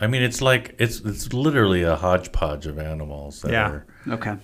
I 0.00 0.08
mean, 0.08 0.22
it's 0.22 0.42
like 0.42 0.74
it's 0.80 0.98
it's 1.00 1.32
literally 1.32 1.84
a 1.84 1.94
hodgepodge 1.94 2.66
of 2.66 2.76
animals. 2.76 3.42
That 3.42 3.52
Yeah. 3.52 3.68
Are, 3.70 3.86
Okay. 4.08 4.34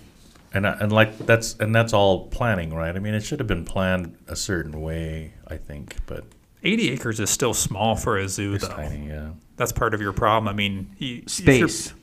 and 0.54 0.66
and 0.66 0.92
like 0.92 1.18
that's 1.18 1.54
and 1.58 1.74
that's 1.74 1.92
all 1.92 2.28
planning, 2.28 2.72
right? 2.72 2.94
I 2.94 3.00
mean, 3.00 3.14
it 3.14 3.24
should 3.24 3.40
have 3.40 3.48
been 3.48 3.64
planned 3.64 4.16
a 4.28 4.36
certain 4.36 4.80
way, 4.80 5.34
I 5.48 5.56
think, 5.56 5.96
but 6.06 6.24
80 6.66 6.90
acres 6.90 7.20
is 7.20 7.30
still 7.30 7.54
small 7.54 7.96
for 7.96 8.18
a 8.18 8.28
zoo, 8.28 8.54
It's 8.54 8.66
though. 8.66 8.74
tiny, 8.74 9.08
yeah. 9.08 9.30
That's 9.56 9.72
part 9.72 9.94
of 9.94 10.00
your 10.00 10.12
problem. 10.12 10.48
I 10.48 10.52
mean, 10.52 10.90
you, 10.98 11.22
If 11.26 11.40
you're, 11.40 11.68
Space. 11.68 11.94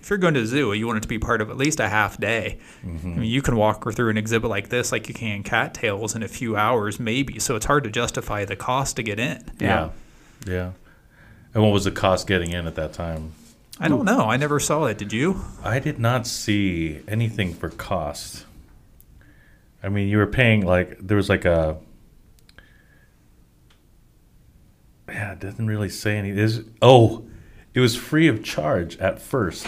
if 0.00 0.10
you're 0.10 0.18
going 0.18 0.34
to 0.34 0.40
a 0.42 0.46
zoo, 0.46 0.72
you 0.72 0.86
want 0.86 0.98
it 0.98 1.02
to 1.02 1.08
be 1.08 1.18
part 1.18 1.40
of 1.40 1.50
at 1.50 1.56
least 1.56 1.80
a 1.80 1.88
half 1.88 2.18
day. 2.18 2.58
Mm-hmm. 2.84 3.12
I 3.12 3.16
mean, 3.16 3.30
you 3.30 3.42
can 3.42 3.56
walk 3.56 3.90
through 3.92 4.10
an 4.10 4.16
exhibit 4.16 4.48
like 4.50 4.68
this, 4.68 4.92
like 4.92 5.08
you 5.08 5.14
can 5.14 5.42
Cat 5.42 5.74
Tales, 5.74 6.14
in 6.14 6.22
a 6.22 6.28
few 6.28 6.56
hours, 6.56 7.00
maybe. 7.00 7.38
So 7.40 7.56
it's 7.56 7.66
hard 7.66 7.82
to 7.84 7.90
justify 7.90 8.44
the 8.44 8.56
cost 8.56 8.96
to 8.96 9.02
get 9.02 9.18
in. 9.18 9.42
Yeah. 9.58 9.90
Yeah. 10.46 10.72
And 11.52 11.62
what 11.64 11.72
was 11.72 11.84
the 11.84 11.90
cost 11.90 12.26
getting 12.28 12.52
in 12.52 12.66
at 12.68 12.76
that 12.76 12.92
time? 12.92 13.32
I 13.80 13.88
don't 13.88 14.04
know. 14.04 14.20
I 14.28 14.36
never 14.36 14.60
saw 14.60 14.84
it. 14.84 14.98
Did 14.98 15.12
you? 15.12 15.40
I 15.64 15.78
did 15.78 15.98
not 15.98 16.26
see 16.26 17.00
anything 17.08 17.54
for 17.54 17.70
cost. 17.70 18.44
I 19.82 19.88
mean, 19.88 20.08
you 20.08 20.18
were 20.18 20.26
paying 20.26 20.64
like 20.66 20.98
there 20.98 21.16
was 21.16 21.28
like 21.30 21.46
a 21.46 21.78
yeah, 25.10 25.32
it 25.32 25.40
doesn't 25.40 25.66
really 25.66 25.88
say 25.88 26.16
any. 26.16 26.30
Is 26.30 26.62
oh, 26.82 27.24
it 27.74 27.80
was 27.80 27.96
free 27.96 28.28
of 28.28 28.42
charge 28.42 28.96
at 28.98 29.20
first, 29.20 29.66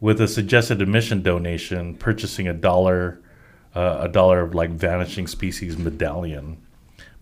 with 0.00 0.20
a 0.20 0.28
suggested 0.28 0.80
admission 0.82 1.22
donation, 1.22 1.94
purchasing 1.96 2.48
a 2.48 2.54
dollar, 2.54 3.20
uh, 3.74 3.98
a 4.00 4.08
dollar 4.08 4.40
of 4.40 4.54
like 4.54 4.70
vanishing 4.70 5.26
species 5.26 5.76
medallion. 5.78 6.60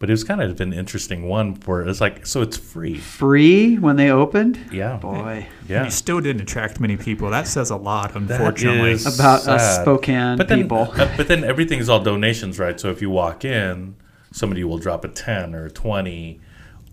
But 0.00 0.08
it 0.08 0.12
was 0.12 0.22
kind 0.22 0.40
of 0.40 0.60
an 0.60 0.72
interesting 0.72 1.28
one 1.28 1.56
for 1.56 1.82
it's 1.82 2.00
like 2.00 2.24
so 2.24 2.40
it's 2.40 2.56
free. 2.56 2.96
Free 2.98 3.78
when 3.78 3.96
they 3.96 4.12
opened? 4.12 4.56
Yeah, 4.70 4.96
Boy. 4.96 5.48
yeah. 5.68 5.84
You 5.84 5.90
still 5.90 6.20
didn't 6.20 6.42
attract 6.42 6.78
many 6.78 6.96
people. 6.96 7.30
That 7.30 7.48
says 7.48 7.70
a 7.70 7.76
lot, 7.76 8.14
unfortunately. 8.14 8.92
is 8.92 9.18
About 9.18 9.48
us. 9.48 9.80
Spokane 9.80 10.36
but 10.36 10.46
then, 10.46 10.62
people. 10.62 10.88
uh, 10.92 11.12
but 11.16 11.26
then 11.26 11.42
everything's 11.42 11.88
all 11.88 12.00
donations, 12.00 12.60
right? 12.60 12.78
So 12.78 12.90
if 12.90 13.02
you 13.02 13.10
walk 13.10 13.44
in, 13.44 13.96
somebody 14.30 14.62
will 14.62 14.78
drop 14.78 15.04
a 15.04 15.08
ten 15.08 15.52
or 15.52 15.66
a 15.66 15.70
twenty, 15.70 16.38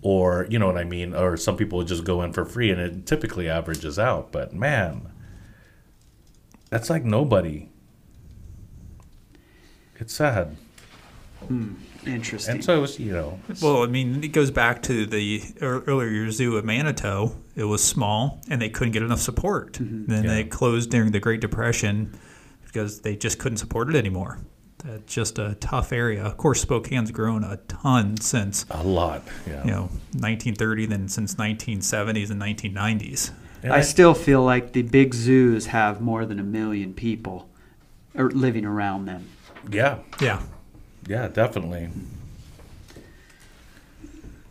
or 0.06 0.46
you 0.48 0.56
know 0.56 0.66
what 0.68 0.76
I 0.78 0.84
mean, 0.84 1.14
or 1.16 1.36
some 1.36 1.56
people 1.56 1.78
will 1.78 1.84
just 1.84 2.04
go 2.04 2.22
in 2.22 2.32
for 2.32 2.44
free, 2.44 2.70
and 2.70 2.80
it 2.80 3.06
typically 3.06 3.48
averages 3.48 3.98
out. 3.98 4.30
But 4.30 4.54
man, 4.54 5.10
that's 6.70 6.88
like 6.88 7.04
nobody. 7.04 7.68
It's 9.98 10.14
sad, 10.14 10.56
hmm, 11.48 11.74
Interesting. 12.06 12.56
and 12.56 12.64
so 12.64 12.76
it 12.76 12.80
was, 12.80 13.00
you 13.00 13.12
know, 13.12 13.40
Well, 13.62 13.82
I 13.82 13.86
mean, 13.86 14.22
it 14.22 14.28
goes 14.28 14.50
back 14.52 14.82
to 14.84 15.06
the 15.06 15.42
ear- 15.60 15.82
earlier 15.86 16.30
zoo 16.30 16.56
at 16.58 16.64
Manito. 16.64 17.34
It 17.56 17.64
was 17.64 17.82
small, 17.82 18.40
and 18.48 18.60
they 18.62 18.68
couldn't 18.68 18.92
get 18.92 19.02
enough 19.02 19.20
support. 19.20 19.72
Mm-hmm. 19.72 20.04
Then 20.12 20.24
Yeah. 20.24 20.34
they 20.34 20.44
closed 20.44 20.90
during 20.90 21.10
the 21.12 21.18
Great 21.20 21.40
Depression 21.40 22.16
because 22.64 23.00
they 23.00 23.16
just 23.16 23.38
couldn't 23.38 23.56
support 23.58 23.88
it 23.88 23.96
anymore. 23.96 24.38
That's 24.84 25.12
just 25.12 25.38
a 25.38 25.56
tough 25.58 25.92
area. 25.92 26.22
Of 26.24 26.36
course, 26.36 26.60
Spokane's 26.60 27.10
grown 27.10 27.44
a 27.44 27.56
ton 27.68 28.18
since 28.18 28.66
a 28.70 28.82
lot. 28.82 29.22
Yeah, 29.46 29.64
you 29.64 29.70
know 29.70 29.82
1930, 30.12 30.86
then 30.86 31.08
since 31.08 31.34
1970s 31.34 32.30
and 32.30 32.40
1990s. 32.40 33.30
And 33.62 33.72
I 33.72 33.80
still 33.80 34.14
feel 34.14 34.42
like 34.42 34.72
the 34.72 34.82
big 34.82 35.14
zoos 35.14 35.66
have 35.66 36.00
more 36.00 36.24
than 36.24 36.38
a 36.38 36.44
million 36.44 36.94
people 36.94 37.48
or 38.14 38.30
living 38.30 38.64
around 38.64 39.06
them. 39.06 39.28
yeah, 39.70 39.98
Yeah, 40.20 40.42
Yeah, 41.06 41.28
definitely. 41.28 41.88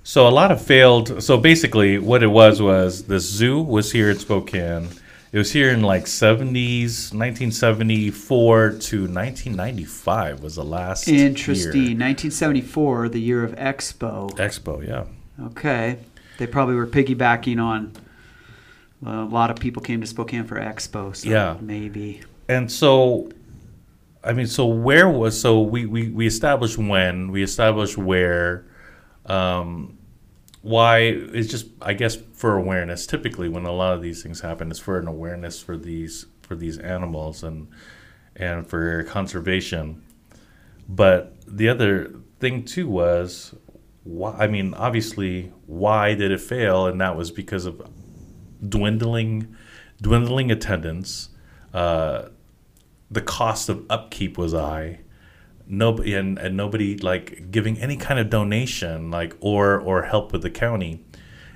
So 0.04 0.28
a 0.28 0.30
lot 0.30 0.52
of 0.52 0.62
failed. 0.62 1.24
So 1.24 1.38
basically, 1.38 1.98
what 1.98 2.22
it 2.22 2.28
was 2.28 2.62
was 2.62 3.06
the 3.06 3.20
zoo 3.20 3.60
was 3.60 3.92
here 3.92 4.12
in 4.12 4.20
Spokane. 4.20 4.90
It 5.36 5.40
was 5.40 5.52
here 5.52 5.70
in 5.72 5.82
like 5.82 6.08
seventies, 6.08 7.14
nineteen 7.14 7.52
seventy 7.52 8.10
four 8.10 8.72
to 8.72 9.06
nineteen 9.10 9.54
ninety 9.54 9.84
five 9.84 10.42
was 10.42 10.56
the 10.56 10.64
last 10.64 11.10
Interesting. 11.10 11.74
year. 11.74 11.82
1974, 11.92 13.10
the 13.10 13.20
year 13.20 13.44
of 13.44 13.54
Expo. 13.58 14.32
expo. 14.38 14.88
Yeah, 14.88 15.04
Okay. 15.48 15.98
They 16.38 16.48
probably 16.48 16.76
were 16.76 16.88
piggybacking 16.88 17.62
on 17.62 17.92
well, 19.02 19.24
a 19.24 19.26
lot 19.26 19.52
of 19.52 19.58
people 19.58 19.82
came 19.82 20.00
to 20.00 20.08
Spokane 20.08 20.46
for 20.46 20.56
Expo. 20.56 21.14
So 21.14 21.30
Yeah. 21.30 21.58
maybe. 21.60 22.22
and 22.48 22.72
so, 22.72 23.30
I 24.24 24.32
mean, 24.32 24.48
so 24.48 24.66
where 24.66 25.10
was 25.10 25.38
so 25.38 25.60
we 25.60 25.86
we 25.86 26.08
we 26.12 26.28
established 26.28 26.78
when 26.78 27.30
we 27.34 27.44
established 27.44 27.98
where. 27.98 28.64
Um, 29.26 29.95
why 30.66 30.98
it's 30.98 31.48
just 31.48 31.68
i 31.80 31.94
guess 31.94 32.18
for 32.34 32.58
awareness. 32.58 33.06
Typically 33.06 33.48
when 33.48 33.66
a 33.66 33.72
lot 33.72 33.94
of 33.94 34.02
these 34.02 34.24
things 34.24 34.42
happen 34.42 34.72
it's 34.72 34.80
for 34.80 34.98
an 34.98 35.08
awareness 35.08 35.62
for 35.62 35.78
these 35.78 36.26
for 36.42 36.56
these 36.56 36.80
animals 36.80 37.44
and 37.44 37.68
and 38.36 38.66
for 38.68 39.04
conservation. 39.04 40.04
But 40.90 41.36
the 41.48 41.70
other 41.70 42.16
thing 42.40 42.66
too 42.66 42.90
was 42.90 43.54
why 44.04 44.32
i 44.40 44.48
mean 44.48 44.74
obviously 44.74 45.54
why 45.68 46.16
did 46.16 46.32
it 46.32 46.42
fail? 46.42 46.88
And 46.88 47.00
that 47.00 47.16
was 47.16 47.30
because 47.30 47.68
of 47.68 47.88
dwindling 48.68 49.56
dwindling 50.02 50.50
attendance. 50.50 51.30
Uh, 51.76 52.30
the 53.12 53.22
cost 53.22 53.70
of 53.70 53.86
upkeep 53.88 54.36
was 54.36 54.54
high 54.54 55.02
nobody 55.68 56.14
and, 56.14 56.38
and 56.38 56.56
nobody 56.56 56.98
like 56.98 57.52
giving 57.52 57.78
any 57.80 57.98
kind 57.98 58.20
of 58.20 58.30
donation 58.30 59.10
like 59.12 59.36
or 59.40 59.80
or 59.80 60.04
help 60.04 60.32
with 60.32 60.42
the 60.42 60.50
county. 60.50 61.04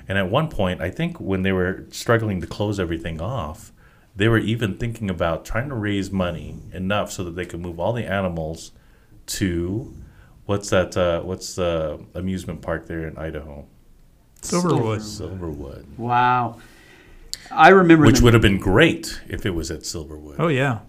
And 0.07 0.17
at 0.17 0.27
one 0.31 0.47
point 0.49 0.81
i 0.81 0.89
think 0.89 1.19
when 1.19 1.43
they 1.43 1.51
were 1.51 1.85
struggling 1.91 2.41
to 2.41 2.47
close 2.47 2.79
everything 2.79 3.21
off 3.21 3.71
they 4.15 4.27
were 4.27 4.39
even 4.39 4.75
thinking 4.75 5.07
about 5.07 5.45
trying 5.45 5.69
to 5.69 5.75
raise 5.75 6.09
money 6.11 6.57
enough 6.73 7.11
so 7.11 7.23
that 7.23 7.35
they 7.35 7.45
could 7.45 7.59
move 7.59 7.79
all 7.79 7.93
the 7.93 8.05
animals 8.05 8.71
to 9.27 9.93
what's 10.45 10.71
that 10.71 10.97
uh, 10.97 11.21
what's 11.21 11.53
the 11.55 12.03
amusement 12.15 12.61
park 12.63 12.87
there 12.87 13.07
in 13.07 13.15
idaho? 13.19 13.67
Silverwood. 14.41 15.01
silverwood. 15.01 15.85
Wow. 15.97 16.57
I 17.51 17.69
remember 17.69 18.05
which 18.05 18.17
the- 18.17 18.23
would 18.23 18.33
have 18.33 18.41
been 18.41 18.57
great 18.57 19.21
if 19.27 19.45
it 19.45 19.51
was 19.51 19.69
at 19.69 19.81
silverwood. 19.81 20.37
Oh 20.39 20.47
yeah, 20.47 20.79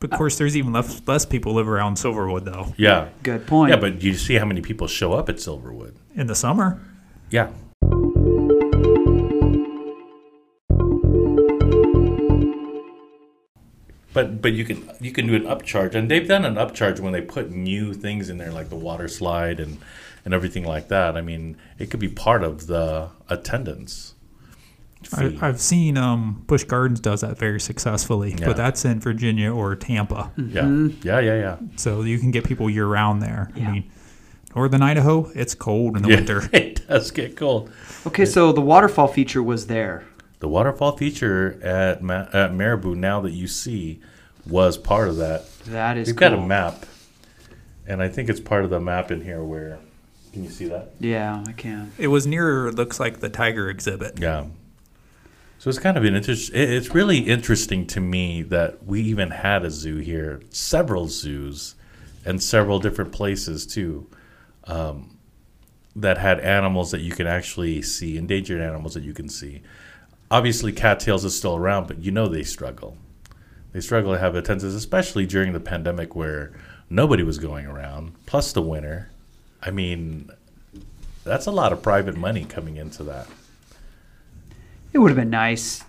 but 0.00 0.12
of 0.12 0.18
course, 0.18 0.38
there's 0.38 0.56
even 0.56 0.72
less, 0.72 1.02
less 1.06 1.26
people 1.26 1.54
live 1.54 1.68
around 1.68 1.96
Silverwood 1.96 2.44
though 2.44 2.72
yeah 2.76 3.08
good 3.22 3.46
point. 3.46 3.70
yeah 3.70 3.76
but 3.76 4.02
you 4.02 4.14
see 4.14 4.34
how 4.34 4.44
many 4.44 4.60
people 4.60 4.86
show 4.86 5.12
up 5.12 5.28
at 5.28 5.36
silverwood 5.36 5.94
in 6.14 6.26
the 6.26 6.34
summer. 6.34 6.80
yeah 7.30 7.50
But 14.14 14.40
but 14.40 14.52
you 14.52 14.64
can 14.64 14.90
you 15.00 15.12
can 15.12 15.26
do 15.26 15.34
an 15.34 15.42
upcharge, 15.44 15.94
and 15.94 16.10
they've 16.10 16.26
done 16.26 16.44
an 16.44 16.54
upcharge 16.54 16.98
when 16.98 17.12
they 17.12 17.20
put 17.20 17.50
new 17.50 17.92
things 17.92 18.30
in 18.30 18.38
there, 18.38 18.50
like 18.50 18.68
the 18.70 18.76
water 18.76 19.06
slide 19.06 19.60
and 19.60 19.78
and 20.24 20.32
everything 20.34 20.64
like 20.64 20.88
that. 20.88 21.16
I 21.16 21.20
mean, 21.20 21.56
it 21.78 21.90
could 21.90 22.00
be 22.00 22.08
part 22.08 22.42
of 22.42 22.66
the 22.66 23.10
attendance. 23.28 24.14
I, 25.14 25.28
fee. 25.28 25.38
I've 25.40 25.60
seen 25.60 25.96
um, 25.96 26.42
Busch 26.46 26.64
Gardens 26.64 27.00
does 27.00 27.20
that 27.20 27.38
very 27.38 27.60
successfully, 27.60 28.34
Yeah. 28.38 28.46
but 28.46 28.56
that's 28.56 28.84
in 28.84 29.00
Virginia 29.00 29.52
or 29.52 29.76
Tampa, 29.76 30.32
yeah, 30.36 30.66
yeah, 31.02 31.20
yeah, 31.20 31.34
yeah. 31.38 31.56
so 31.76 32.02
you 32.02 32.18
can 32.18 32.30
get 32.30 32.44
people 32.44 32.68
year 32.68 32.86
round 32.86 33.22
there. 33.22 33.50
Yeah. 33.54 33.68
I 33.68 33.72
mean, 33.72 33.90
northern 34.56 34.82
Idaho, 34.82 35.30
it's 35.34 35.54
cold 35.54 35.96
in 35.96 36.02
the 36.02 36.08
yeah. 36.10 36.16
winter. 36.16 36.48
it 36.52 36.86
does 36.88 37.10
get 37.10 37.36
cold. 37.36 37.70
okay, 38.06 38.24
so 38.24 38.52
the 38.52 38.60
waterfall 38.60 39.08
feature 39.08 39.42
was 39.42 39.66
there. 39.68 40.04
The 40.40 40.48
waterfall 40.48 40.96
feature 40.96 41.58
at 41.62 42.02
Ma- 42.02 42.28
at 42.32 42.52
Mirabeau, 42.54 42.94
now 42.94 43.20
that 43.20 43.32
you 43.32 43.46
see, 43.48 44.00
was 44.46 44.76
part 44.78 45.08
of 45.08 45.16
that. 45.16 45.44
That 45.66 45.96
is 45.96 46.08
We've 46.08 46.16
cool. 46.16 46.30
got 46.30 46.38
a 46.38 46.42
map, 46.42 46.86
and 47.86 48.02
I 48.02 48.08
think 48.08 48.28
it's 48.28 48.40
part 48.40 48.64
of 48.64 48.70
the 48.70 48.80
map 48.80 49.10
in 49.10 49.20
here. 49.22 49.42
Where 49.42 49.78
can 50.32 50.44
you 50.44 50.50
see 50.50 50.66
that? 50.68 50.92
Yeah, 51.00 51.42
I 51.46 51.52
can. 51.52 51.92
It 51.98 52.08
was 52.08 52.26
near, 52.26 52.70
looks 52.70 53.00
like 53.00 53.20
the 53.20 53.28
tiger 53.28 53.68
exhibit. 53.70 54.18
Yeah. 54.20 54.46
So 55.58 55.68
it's 55.68 55.78
kind 55.80 55.96
of 55.96 56.04
an 56.04 56.14
interest. 56.14 56.52
It's 56.54 56.94
really 56.94 57.18
interesting 57.18 57.84
to 57.88 58.00
me 58.00 58.42
that 58.42 58.84
we 58.84 59.02
even 59.02 59.30
had 59.30 59.64
a 59.64 59.70
zoo 59.70 59.96
here, 59.96 60.40
several 60.50 61.08
zoos, 61.08 61.74
and 62.24 62.40
several 62.40 62.78
different 62.78 63.10
places 63.10 63.66
too, 63.66 64.06
um, 64.64 65.16
that 65.96 66.16
had 66.16 66.38
animals 66.40 66.92
that 66.92 67.00
you 67.00 67.10
can 67.10 67.26
actually 67.26 67.82
see, 67.82 68.16
endangered 68.16 68.60
animals 68.60 68.94
that 68.94 69.02
you 69.02 69.12
can 69.12 69.28
see. 69.28 69.62
Obviously, 70.30 70.72
Cat 70.72 71.00
Tales 71.00 71.24
is 71.24 71.36
still 71.36 71.56
around, 71.56 71.88
but 71.88 71.98
you 71.98 72.12
know 72.12 72.28
they 72.28 72.44
struggle. 72.44 72.96
They 73.72 73.80
struggle 73.80 74.12
to 74.12 74.18
have 74.18 74.36
attendance, 74.36 74.74
especially 74.74 75.26
during 75.26 75.52
the 75.54 75.60
pandemic 75.60 76.14
where 76.14 76.52
nobody 76.88 77.24
was 77.24 77.38
going 77.38 77.66
around, 77.66 78.12
plus 78.26 78.52
the 78.52 78.62
winter. 78.62 79.10
I 79.60 79.72
mean, 79.72 80.30
that's 81.24 81.46
a 81.46 81.50
lot 81.50 81.72
of 81.72 81.82
private 81.82 82.16
money 82.16 82.44
coming 82.44 82.76
into 82.76 83.02
that. 83.04 83.26
It 84.92 84.98
would 84.98 85.10
have 85.10 85.16
been 85.16 85.30
nice. 85.30 85.84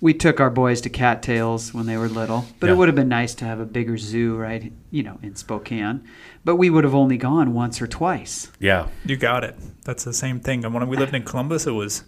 We 0.00 0.14
took 0.14 0.38
our 0.40 0.50
boys 0.50 0.80
to 0.82 0.88
Cat 0.90 1.22
Tales 1.22 1.74
when 1.74 1.86
they 1.86 1.96
were 1.96 2.08
little, 2.08 2.46
but 2.60 2.68
Yeah. 2.68 2.72
it 2.72 2.76
would 2.76 2.88
have 2.88 2.94
been 2.94 3.08
nice 3.08 3.34
to 3.36 3.44
have 3.44 3.58
a 3.58 3.64
bigger 3.66 3.98
zoo, 3.98 4.36
right? 4.36 4.72
You 4.92 5.02
know, 5.02 5.18
in 5.22 5.34
Spokane. 5.34 6.02
But 6.44 6.54
we 6.56 6.70
would 6.70 6.84
have 6.84 6.94
only 6.94 7.16
gone 7.16 7.52
once 7.52 7.82
or 7.82 7.86
twice. 7.88 8.48
Yeah, 8.60 8.86
You 9.04 9.16
got 9.16 9.42
it. 9.42 9.56
That's 9.84 10.04
the 10.04 10.12
same 10.12 10.38
thing. 10.38 10.64
And 10.64 10.72
when 10.72 10.86
we 10.88 10.96
lived 10.96 11.14
in 11.14 11.24
Columbus, 11.24 11.66
it 11.66 11.72
was 11.72 12.04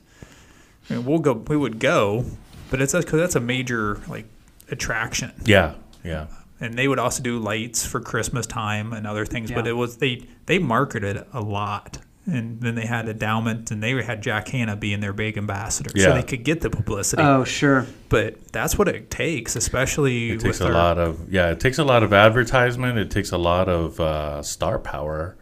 I 0.88 0.94
mean, 0.94 1.04
we'll 1.04 1.18
go. 1.18 1.32
We 1.34 1.56
would 1.56 1.78
go, 1.78 2.24
but 2.70 2.80
it's 2.80 2.92
because 2.94 3.18
that's 3.20 3.36
a 3.36 3.40
major 3.40 4.00
like 4.08 4.26
attraction. 4.70 5.32
yeah, 5.44 5.74
yeah. 6.04 6.26
and 6.60 6.74
they 6.74 6.88
would 6.88 6.98
also 6.98 7.22
do 7.22 7.38
lights 7.38 7.84
for 7.86 8.00
Christmas 8.00 8.46
time 8.46 8.92
and 8.92 9.06
other 9.06 9.26
things. 9.26 9.50
But 9.50 9.66
it 9.66 9.72
was 9.74 9.96
they 9.98 10.26
they 10.46 10.58
marketed 10.58 11.24
a 11.32 11.40
lot. 11.40 11.98
And 12.26 12.60
then 12.60 12.74
they 12.74 12.84
had 12.86 13.08
endowment, 13.08 13.70
and 13.70 13.82
they 13.82 13.90
had 14.02 14.22
Jack 14.22 14.48
Hanna 14.48 14.76
being 14.76 15.00
their 15.00 15.12
big 15.14 15.38
ambassador, 15.38 15.90
Yeah. 15.94 16.04
so 16.04 16.14
they 16.14 16.22
could 16.22 16.44
get 16.44 16.60
the 16.60 16.68
publicity. 16.70 17.22
Oh, 17.22 17.44
sure. 17.44 17.86
but 18.10 18.52
that's 18.52 18.76
what 18.76 18.88
it 18.88 19.10
takes, 19.10 19.56
especially 19.56 20.32
It 20.32 20.40
takes 20.40 20.60
with 20.60 20.68
a 20.68 20.72
our- 20.72 20.72
lot 20.72 20.98
of 20.98 21.32
yeah. 21.32 21.50
It 21.50 21.60
takes 21.60 21.78
a 21.78 21.84
lot 21.84 22.02
of 22.02 22.12
advertisement. 22.12 22.98
It 22.98 23.10
takes 23.10 23.32
a 23.32 23.38
lot 23.38 23.68
of 23.68 23.98
uh, 24.00 24.42
star 24.42 24.78
power, 24.78 25.36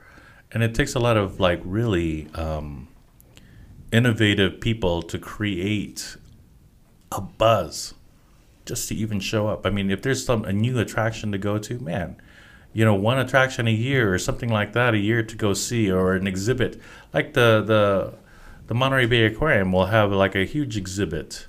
and 0.52 0.62
it 0.62 0.75
takes 0.75 0.94
a 0.94 0.99
lot 1.00 1.16
of 1.16 1.40
like 1.40 1.61
really 1.64 2.28
um, 2.35 2.88
innovative 3.92 4.61
people 4.61 5.02
to 5.02 5.18
create 5.18 6.16
a 7.12 7.20
buzz 7.20 7.94
just 8.66 8.88
to 8.88 8.94
even 8.94 9.18
show 9.18 9.49
up. 9.49 9.66
I 9.66 9.70
mean, 9.70 9.90
if 9.90 10.02
there's 10.02 10.25
some 10.25 10.44
a 10.44 10.52
new 10.52 10.78
attraction 10.78 11.32
to 11.32 11.38
go 11.38 11.58
to, 11.58 11.78
man, 11.80 12.16
you 12.78 12.85
know, 12.85 12.94
one 12.94 13.18
attraction 13.18 13.66
a 13.66 13.73
year 13.73 14.14
or 14.14 14.20
something 14.20 14.50
like 14.50 14.73
that 14.73 14.94
a 14.94 14.99
year 14.99 15.20
to 15.20 15.35
go 15.35 15.52
see, 15.52 15.90
or 15.90 16.14
an 16.14 16.28
exhibit 16.28 16.80
like 17.12 17.32
the 17.32 17.61
the 17.66 18.14
the 18.68 18.75
Monterey 18.75 19.06
Bay 19.06 19.25
Aquarium 19.25 19.73
will 19.73 19.87
have 19.87 20.12
like 20.12 20.37
a 20.37 20.44
huge 20.44 20.76
exhibit 20.76 21.49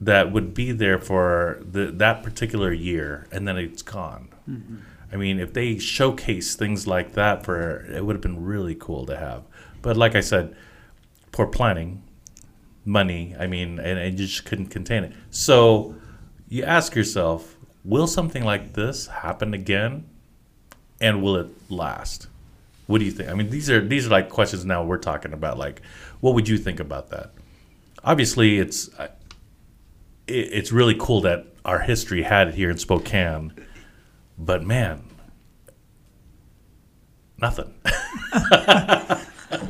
that 0.00 0.32
would 0.32 0.54
be 0.54 0.72
there 0.72 0.98
for 0.98 1.60
the, 1.60 1.92
that 1.92 2.22
particular 2.22 2.72
year 2.72 3.28
and 3.30 3.46
then 3.46 3.58
it's 3.58 3.82
gone. 3.82 4.30
Mm-hmm. 4.48 4.76
I 5.12 5.16
mean, 5.16 5.38
if 5.38 5.52
they 5.52 5.78
showcase 5.78 6.54
things 6.54 6.86
like 6.86 7.12
that 7.12 7.44
for 7.44 7.84
it 7.84 8.02
would 8.02 8.16
have 8.16 8.22
been 8.22 8.42
really 8.42 8.74
cool 8.74 9.04
to 9.04 9.18
have. 9.18 9.42
But 9.82 9.98
like 9.98 10.14
I 10.14 10.20
said, 10.20 10.56
poor 11.30 11.46
planning, 11.46 12.04
money, 12.86 13.36
I 13.38 13.48
mean, 13.48 13.78
and, 13.78 13.98
and 13.98 14.18
you 14.18 14.26
just 14.26 14.46
couldn't 14.46 14.68
contain 14.68 15.04
it. 15.04 15.12
So 15.28 15.94
you 16.48 16.64
ask 16.64 16.94
yourself, 16.94 17.58
will 17.84 18.06
something 18.06 18.44
like 18.44 18.72
this 18.72 19.08
happen 19.08 19.52
again? 19.52 20.06
And 21.04 21.22
will 21.22 21.36
it 21.36 21.48
last? 21.70 22.28
What 22.86 22.98
do 22.98 23.04
you 23.04 23.10
think? 23.10 23.28
I 23.30 23.34
mean, 23.34 23.50
these 23.50 23.68
are 23.70 23.80
these 23.80 24.06
are 24.06 24.10
like 24.10 24.28
questions 24.30 24.64
now 24.64 24.82
we're 24.84 24.96
talking 24.98 25.32
about. 25.34 25.58
Like, 25.58 25.82
what 26.20 26.34
would 26.34 26.48
you 26.48 26.56
think 26.58 26.80
about 26.80 27.10
that? 27.10 27.32
Obviously, 28.02 28.58
it's 28.58 28.88
it's 30.26 30.72
really 30.72 30.96
cool 30.98 31.20
that 31.22 31.46
our 31.64 31.80
history 31.80 32.22
had 32.22 32.48
it 32.48 32.54
here 32.54 32.70
in 32.70 32.78
Spokane, 32.78 33.52
but 34.38 34.62
man, 34.64 35.02
nothing. 37.38 37.74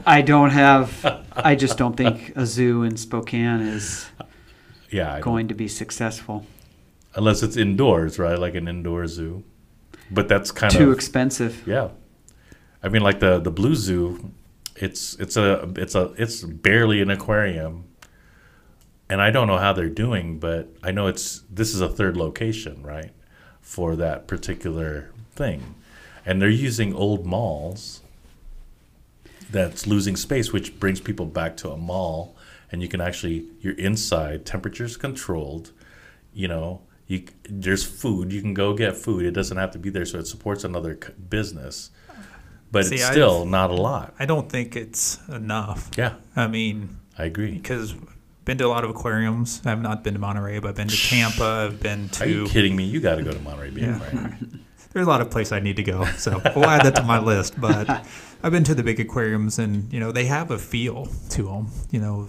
I 0.07 0.23
don't 0.25 0.51
have. 0.51 1.25
I 1.37 1.55
just 1.57 1.77
don't 1.79 1.97
think 1.97 2.33
a 2.37 2.47
zoo 2.47 2.83
in 2.85 2.97
Spokane 2.97 3.61
is 3.61 4.07
yeah, 4.91 5.09
I 5.11 5.13
don't- 5.15 5.23
going 5.23 5.49
to 5.49 5.55
be 5.55 5.69
successful. 5.69 6.47
unless 7.17 7.43
it's 7.43 7.57
indoors, 7.57 8.19
right? 8.19 8.39
Like 8.39 8.55
an 8.55 8.69
indoor 8.69 9.07
zoo. 9.07 9.43
But 10.15 10.29
that's 10.29 10.51
kind 10.53 10.73
Too 10.73 10.79
of 10.79 10.85
too 10.85 10.93
expensive. 10.93 11.63
yeah. 11.67 11.89
I 12.83 12.89
mean, 12.89 13.03
like 13.03 13.19
the 13.21 13.41
the 13.41 13.51
Blue 13.51 13.75
Zoo, 13.75 14.31
it's 14.77 15.15
it's 15.19 15.37
a 15.37 15.73
it's 15.77 15.95
a 15.95 16.13
it's 16.17 16.43
barely 16.43 17.01
an 17.01 17.11
aquarium, 17.11 17.85
and 19.09 19.21
I 19.23 19.31
don't 19.31 19.47
know 19.47 19.59
how 19.59 19.73
they're 19.73 19.89
doing, 19.89 20.39
but 20.39 20.69
I 20.83 20.91
know 20.91 21.07
it's 21.07 21.43
this 21.51 21.75
is 21.75 21.81
a 21.81 21.89
third 21.89 22.17
location, 22.17 22.83
right, 22.83 23.11
for 23.61 23.97
that 23.97 24.27
particular 24.27 25.11
thing, 25.35 25.75
and 26.27 26.41
they're 26.41 26.49
using 26.49 26.95
old 26.95 27.25
malls. 27.27 28.01
That's 29.51 29.87
losing 29.87 30.17
space, 30.17 30.53
which 30.53 30.79
brings 30.81 31.01
people 31.01 31.27
back 31.27 31.57
to 31.59 31.71
a 31.71 31.77
mall, 31.77 32.35
and 32.73 32.83
you 32.83 32.89
can 32.89 33.01
actually 33.01 33.47
you're 33.61 33.79
inside, 33.79 34.45
temperature's 34.45 34.97
controlled, 34.97 35.71
you 36.35 36.49
know. 36.49 36.83
You, 37.07 37.25
there's 37.49 37.85
food. 37.85 38.33
You 38.33 38.41
can 38.41 38.55
go 38.55 38.75
get 38.75 38.97
food. 38.97 39.27
It 39.27 39.33
doesn't 39.33 39.57
have 39.57 39.71
to 39.73 39.79
be 39.79 39.91
there, 39.91 40.07
so 40.07 40.19
it 40.19 40.27
supports 40.27 40.65
another 40.65 40.95
business. 41.29 41.91
But 42.73 42.87
See, 42.87 42.97
it's 42.97 43.05
I've- 43.05 43.13
still 43.13 43.45
not 43.45 43.71
a 43.71 43.75
lot. 43.75 44.15
I 44.19 44.25
don't 44.27 44.49
think 44.51 44.75
it's 44.75 45.19
enough. 45.29 45.91
Yeah, 45.97 46.15
I 46.35 46.47
mean, 46.49 46.97
I 47.19 47.25
agree. 47.27 47.53
because 47.53 47.95
been 48.45 48.59
to 48.59 48.67
a 48.67 48.69
lot 48.69 48.85
of 48.85 48.91
aquariums. 48.91 49.63
I've 49.65 49.81
not 49.81 50.03
been 50.05 50.15
to 50.15 50.21
Monterey, 50.21 50.59
but 50.59 50.69
I've 50.69 50.75
been 50.77 50.89
to 50.89 50.97
Tampa. 51.09 51.45
I've 51.71 51.81
been 51.81 52.09
to. 52.11 52.25
Are 52.25 52.27
you 52.27 52.47
kidding 52.47 52.75
me? 52.75 52.85
You 52.85 53.01
got 53.01 53.17
to 53.17 53.23
go 53.23 53.33
to 53.33 53.39
Monterey 53.41 53.71
Bay. 53.71 53.83
Yeah. 53.83 53.99
Right? 54.03 54.35
There's 54.93 55.07
a 55.07 55.11
lot 55.11 55.21
of 55.21 55.31
places 55.31 55.53
I 55.53 55.59
need 55.61 55.77
to 55.77 55.83
go, 55.83 56.05
so 56.19 56.41
we'll 56.55 56.67
add 56.67 56.85
that 56.87 56.95
to 56.97 57.03
my 57.03 57.19
list. 57.19 57.61
But 57.61 57.89
I've 58.43 58.53
been 58.53 58.63
to 58.65 58.75
the 58.77 58.83
big 58.85 58.99
aquariums, 59.01 59.59
and 59.59 59.93
you 59.93 59.99
know 60.01 60.11
they 60.13 60.27
have 60.27 60.51
a 60.51 60.59
feel 60.59 61.07
to 61.31 61.43
them. 61.43 61.71
You 61.91 62.01
know, 62.01 62.29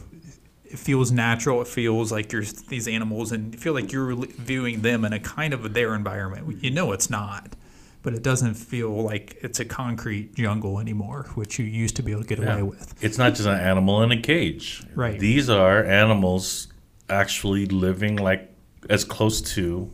it 0.76 0.80
feels 0.80 1.10
natural. 1.10 1.62
It 1.62 1.68
feels 1.68 2.12
like 2.12 2.34
you're 2.34 2.44
these 2.68 2.88
animals, 2.88 3.32
and 3.32 3.54
you 3.54 3.60
feel 3.60 3.74
like 3.74 3.94
you're 3.94 4.14
viewing 4.16 4.82
them 4.82 5.06
in 5.06 5.14
a 5.14 5.20
kind 5.20 5.54
of 5.54 5.74
their 5.74 5.96
environment. 5.96 6.62
You 6.62 6.70
know 6.70 6.92
it's 6.92 7.10
not, 7.10 7.56
but 8.04 8.14
it 8.14 8.22
doesn't 8.22 8.56
feel 8.56 8.92
like 9.02 9.38
it's 9.42 9.62
a 9.62 9.66
concrete 9.66 10.36
jungle 10.36 10.80
anymore, 10.80 11.28
which 11.36 11.58
you 11.58 11.66
used 11.66 11.96
to 11.96 12.04
be 12.04 12.12
able 12.12 12.24
to 12.24 12.28
get 12.28 12.40
Yeah. 12.40 12.54
away 12.56 12.64
with. 12.64 12.94
It's 13.02 13.18
not 13.18 13.36
just 13.36 13.48
an 13.48 13.58
animal 13.58 14.04
in 14.04 14.12
a 14.12 14.22
cage. 14.22 14.84
Right. 14.94 15.18
These 15.18 15.50
are 15.50 15.82
animals 15.86 16.68
actually 17.10 17.66
living 17.68 18.18
like 18.18 18.54
as 18.90 19.06
close 19.06 19.40
to 19.56 19.90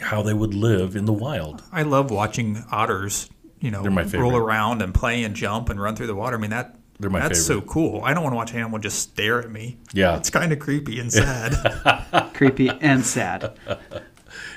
how 0.00 0.20
they 0.22 0.34
would 0.34 0.52
live 0.52 0.94
in 0.94 1.06
the 1.06 1.12
wild. 1.12 1.62
I 1.72 1.82
love 1.82 2.10
watching 2.10 2.62
otters. 2.70 3.30
You 3.60 3.70
know, 3.70 3.80
They're 3.82 3.90
my 3.90 4.02
roll 4.02 4.36
around 4.36 4.82
and 4.82 4.92
play 4.92 5.22
and 5.24 5.34
jump 5.34 5.70
and 5.70 5.80
run 5.80 5.96
through 5.96 6.08
the 6.08 6.14
water. 6.16 6.36
I 6.36 6.40
mean 6.40 6.50
that. 6.50 6.76
They're 7.02 7.10
my 7.10 7.20
that's 7.20 7.46
favorite. 7.46 7.62
so 7.64 7.66
cool. 7.70 8.00
I 8.04 8.14
don't 8.14 8.22
want 8.22 8.32
to 8.32 8.36
watch 8.36 8.52
an 8.52 8.58
animal 8.58 8.78
just 8.78 8.98
stare 9.00 9.40
at 9.40 9.50
me. 9.50 9.76
Yeah. 9.92 10.16
It's 10.16 10.30
kind 10.30 10.52
of 10.52 10.58
creepy 10.58 10.98
and 11.00 11.12
sad. 11.12 12.30
Creepy 12.34 12.70
and 12.70 13.04
sad. 13.04 13.52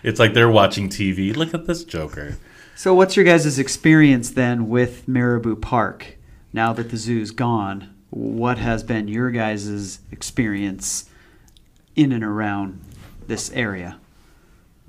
It's 0.03 0.19
like 0.19 0.33
they're 0.33 0.49
watching 0.49 0.87
TV. 0.89 1.35
Look 1.35 1.53
at 1.53 1.65
this 1.67 1.83
Joker. 1.83 2.37
So, 2.75 2.93
what's 2.93 3.15
your 3.15 3.25
guys' 3.25 3.57
experience 3.59 4.29
then 4.31 4.69
with 4.69 5.07
Mirabeau 5.07 5.55
Park 5.55 6.17
now 6.53 6.71
that 6.73 6.89
the 6.89 6.97
zoo's 6.97 7.31
gone? 7.31 7.93
What 8.09 8.57
has 8.59 8.83
been 8.83 9.07
your 9.07 9.31
guys' 9.31 9.99
experience 10.11 11.09
in 11.95 12.11
and 12.11 12.23
around 12.23 12.81
this 13.27 13.51
area? 13.51 13.99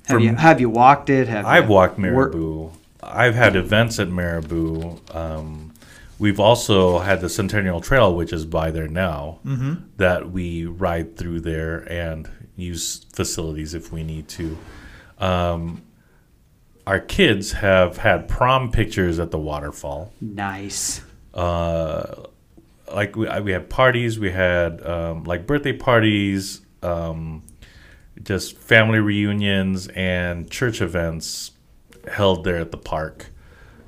Have 0.06 0.16
From- 0.16 0.22
you 0.24 0.34
have 0.36 0.60
you 0.60 0.70
walked 0.70 1.10
it? 1.10 1.26
Have 1.28 1.46
I've 1.46 1.64
you 1.64 1.70
walked 1.70 1.98
wor- 1.98 2.02
Mirabeau. 2.30 2.72
I've 3.02 3.34
had 3.34 3.56
events 3.56 3.98
at 3.98 4.08
Mirabeau. 4.08 5.00
Um, 5.12 5.72
we've 6.18 6.40
also 6.40 6.98
had 6.98 7.20
the 7.20 7.28
Centennial 7.28 7.80
Trail, 7.80 8.14
which 8.14 8.32
is 8.32 8.44
by 8.46 8.70
there 8.70 8.88
now, 8.88 9.40
that 9.96 10.30
we 10.30 10.64
ride 10.66 11.16
through 11.16 11.40
there 11.40 11.80
and 11.92 12.30
use 12.56 13.04
facilities 13.12 13.74
if 13.74 13.92
we 13.92 14.02
need 14.02 14.28
to. 14.28 14.56
Um, 15.18 15.82
our 16.86 17.00
kids 17.00 17.52
have 17.52 17.98
had 17.98 18.28
prom 18.28 18.70
pictures 18.70 19.18
at 19.18 19.30
the 19.30 19.38
waterfall. 19.38 20.12
Nice. 20.20 21.02
Uh, 21.34 22.24
like 22.92 23.16
we, 23.16 23.28
we 23.40 23.52
had 23.52 23.68
parties, 23.68 24.18
we 24.18 24.30
had 24.30 24.84
um, 24.86 25.24
like 25.24 25.46
birthday 25.46 25.72
parties, 25.72 26.60
um, 26.82 27.42
just 28.22 28.56
family 28.56 29.00
reunions 29.00 29.88
and 29.88 30.50
church 30.50 30.80
events 30.80 31.52
held 32.10 32.44
there 32.44 32.58
at 32.58 32.70
the 32.70 32.76
park. 32.78 33.30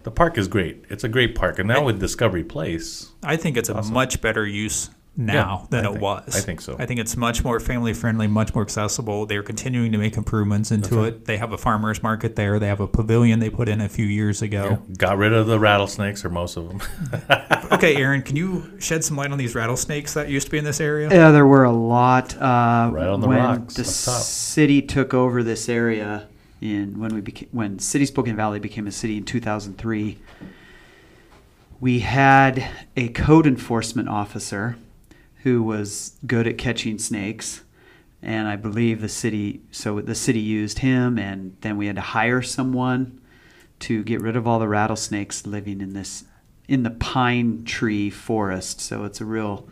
The 0.09 0.15
park 0.15 0.39
is 0.39 0.49
great. 0.49 0.87
It's 0.89 1.05
a 1.05 1.09
great 1.09 1.35
park, 1.35 1.59
and 1.59 1.69
now 1.69 1.85
with 1.85 2.01
Discovery 2.01 2.43
Place, 2.43 3.11
I 3.23 3.37
think 3.37 3.59
it's 3.59 3.69
a 3.69 3.83
much 3.83 4.23
better 4.23 4.47
use 4.47 4.89
now 5.19 5.35
Yeah, 5.35 5.67
than 5.69 5.85
I 5.85 5.89
it 5.89 5.93
think- 5.93 6.03
was. 6.03 6.35
I 6.35 6.41
think 6.41 6.61
so. 6.63 6.77
I 6.79 6.87
think 6.87 6.99
it's 6.99 7.15
much 7.15 7.45
more 7.45 7.61
family 7.61 7.93
friendly, 7.93 8.27
much 8.27 8.55
more 8.55 8.63
accessible. 8.65 9.27
They're 9.27 9.43
continuing 9.43 9.93
to 9.93 9.99
make 9.99 10.17
improvements 10.17 10.71
into 10.73 11.05
it. 11.05 11.27
They 11.27 11.37
have 11.37 11.53
a 11.53 11.59
farmers 11.59 12.03
market 12.03 12.37
there. 12.37 12.59
They 12.59 12.69
have 12.69 12.81
a 12.81 12.89
pavilion 12.89 13.39
they 13.39 13.51
put 13.51 13.69
in 13.69 13.83
a 13.83 13.89
few 13.91 14.07
years 14.07 14.41
ago. 14.41 14.83
got 14.97 15.19
rid 15.19 15.35
of 15.35 15.47
the 15.47 15.59
rattlesnakes 15.59 16.25
or 16.25 16.31
most 16.31 16.57
of 16.57 16.69
them. 16.69 16.81
okay, 17.73 17.95
Aaron, 17.97 18.23
can 18.23 18.35
you 18.37 18.65
shed 18.79 19.05
some 19.05 19.19
light 19.19 19.31
on 19.31 19.37
these 19.37 19.55
rattlesnakes 19.55 20.15
that 20.15 20.31
used 20.31 20.47
to 20.47 20.51
be 20.51 20.57
in 20.57 20.65
this 20.65 20.81
area? 20.81 21.11
Yeah, 21.11 21.33
there 21.33 21.47
were 21.47 21.65
a 21.65 21.73
lot. 21.73 22.35
Uh, 22.35 22.89
Right 22.95 23.07
on 23.09 23.21
the 23.21 23.29
when 23.29 23.37
rocks 23.37 23.75
the 23.75 23.83
up 23.83 23.87
top. 23.87 24.23
city 24.23 24.81
took 24.81 25.13
over 25.13 25.43
this 25.43 25.69
area 25.69 26.29
in 26.61 26.99
when 26.99 27.15
we 27.15 27.21
became 27.21 27.49
when 27.53 27.79
City 27.79 28.07
Spokane 28.07 28.37
Valley 28.37 28.59
became 28.59 28.87
a 28.87 28.93
city 28.93 29.17
in 29.17 29.25
2003. 29.25 30.19
We 31.81 32.01
had 32.01 32.69
a 32.97 33.09
code 33.11 33.47
enforcement 33.47 34.09
officer 34.09 34.77
who 35.43 35.63
was 35.63 36.17
good 36.27 36.47
at 36.47 36.59
catching 36.59 36.99
snakes, 36.99 37.63
and 38.21 38.49
I 38.49 38.57
believe 38.57 39.01
the 39.01 39.09
city. 39.09 39.63
So 39.71 40.01
the 40.01 40.15
city 40.15 40.41
used 40.41 40.81
him, 40.81 41.19
and 41.19 41.57
then 41.61 41.77
we 41.77 41.87
had 41.87 41.97
to 41.97 42.03
hire 42.03 42.43
someone 42.43 43.21
to 43.81 44.03
get 44.03 44.21
rid 44.21 44.35
of 44.35 44.47
all 44.47 44.59
the 44.59 44.69
rattlesnakes 44.69 45.47
living 45.47 45.81
in 45.81 45.93
this 45.93 46.25
in 46.67 46.83
the 46.83 46.91
pine 46.91 47.65
tree 47.65 48.11
forest. 48.11 48.81
So 48.81 49.05
it's 49.05 49.21
a 49.21 49.25
real 49.25 49.69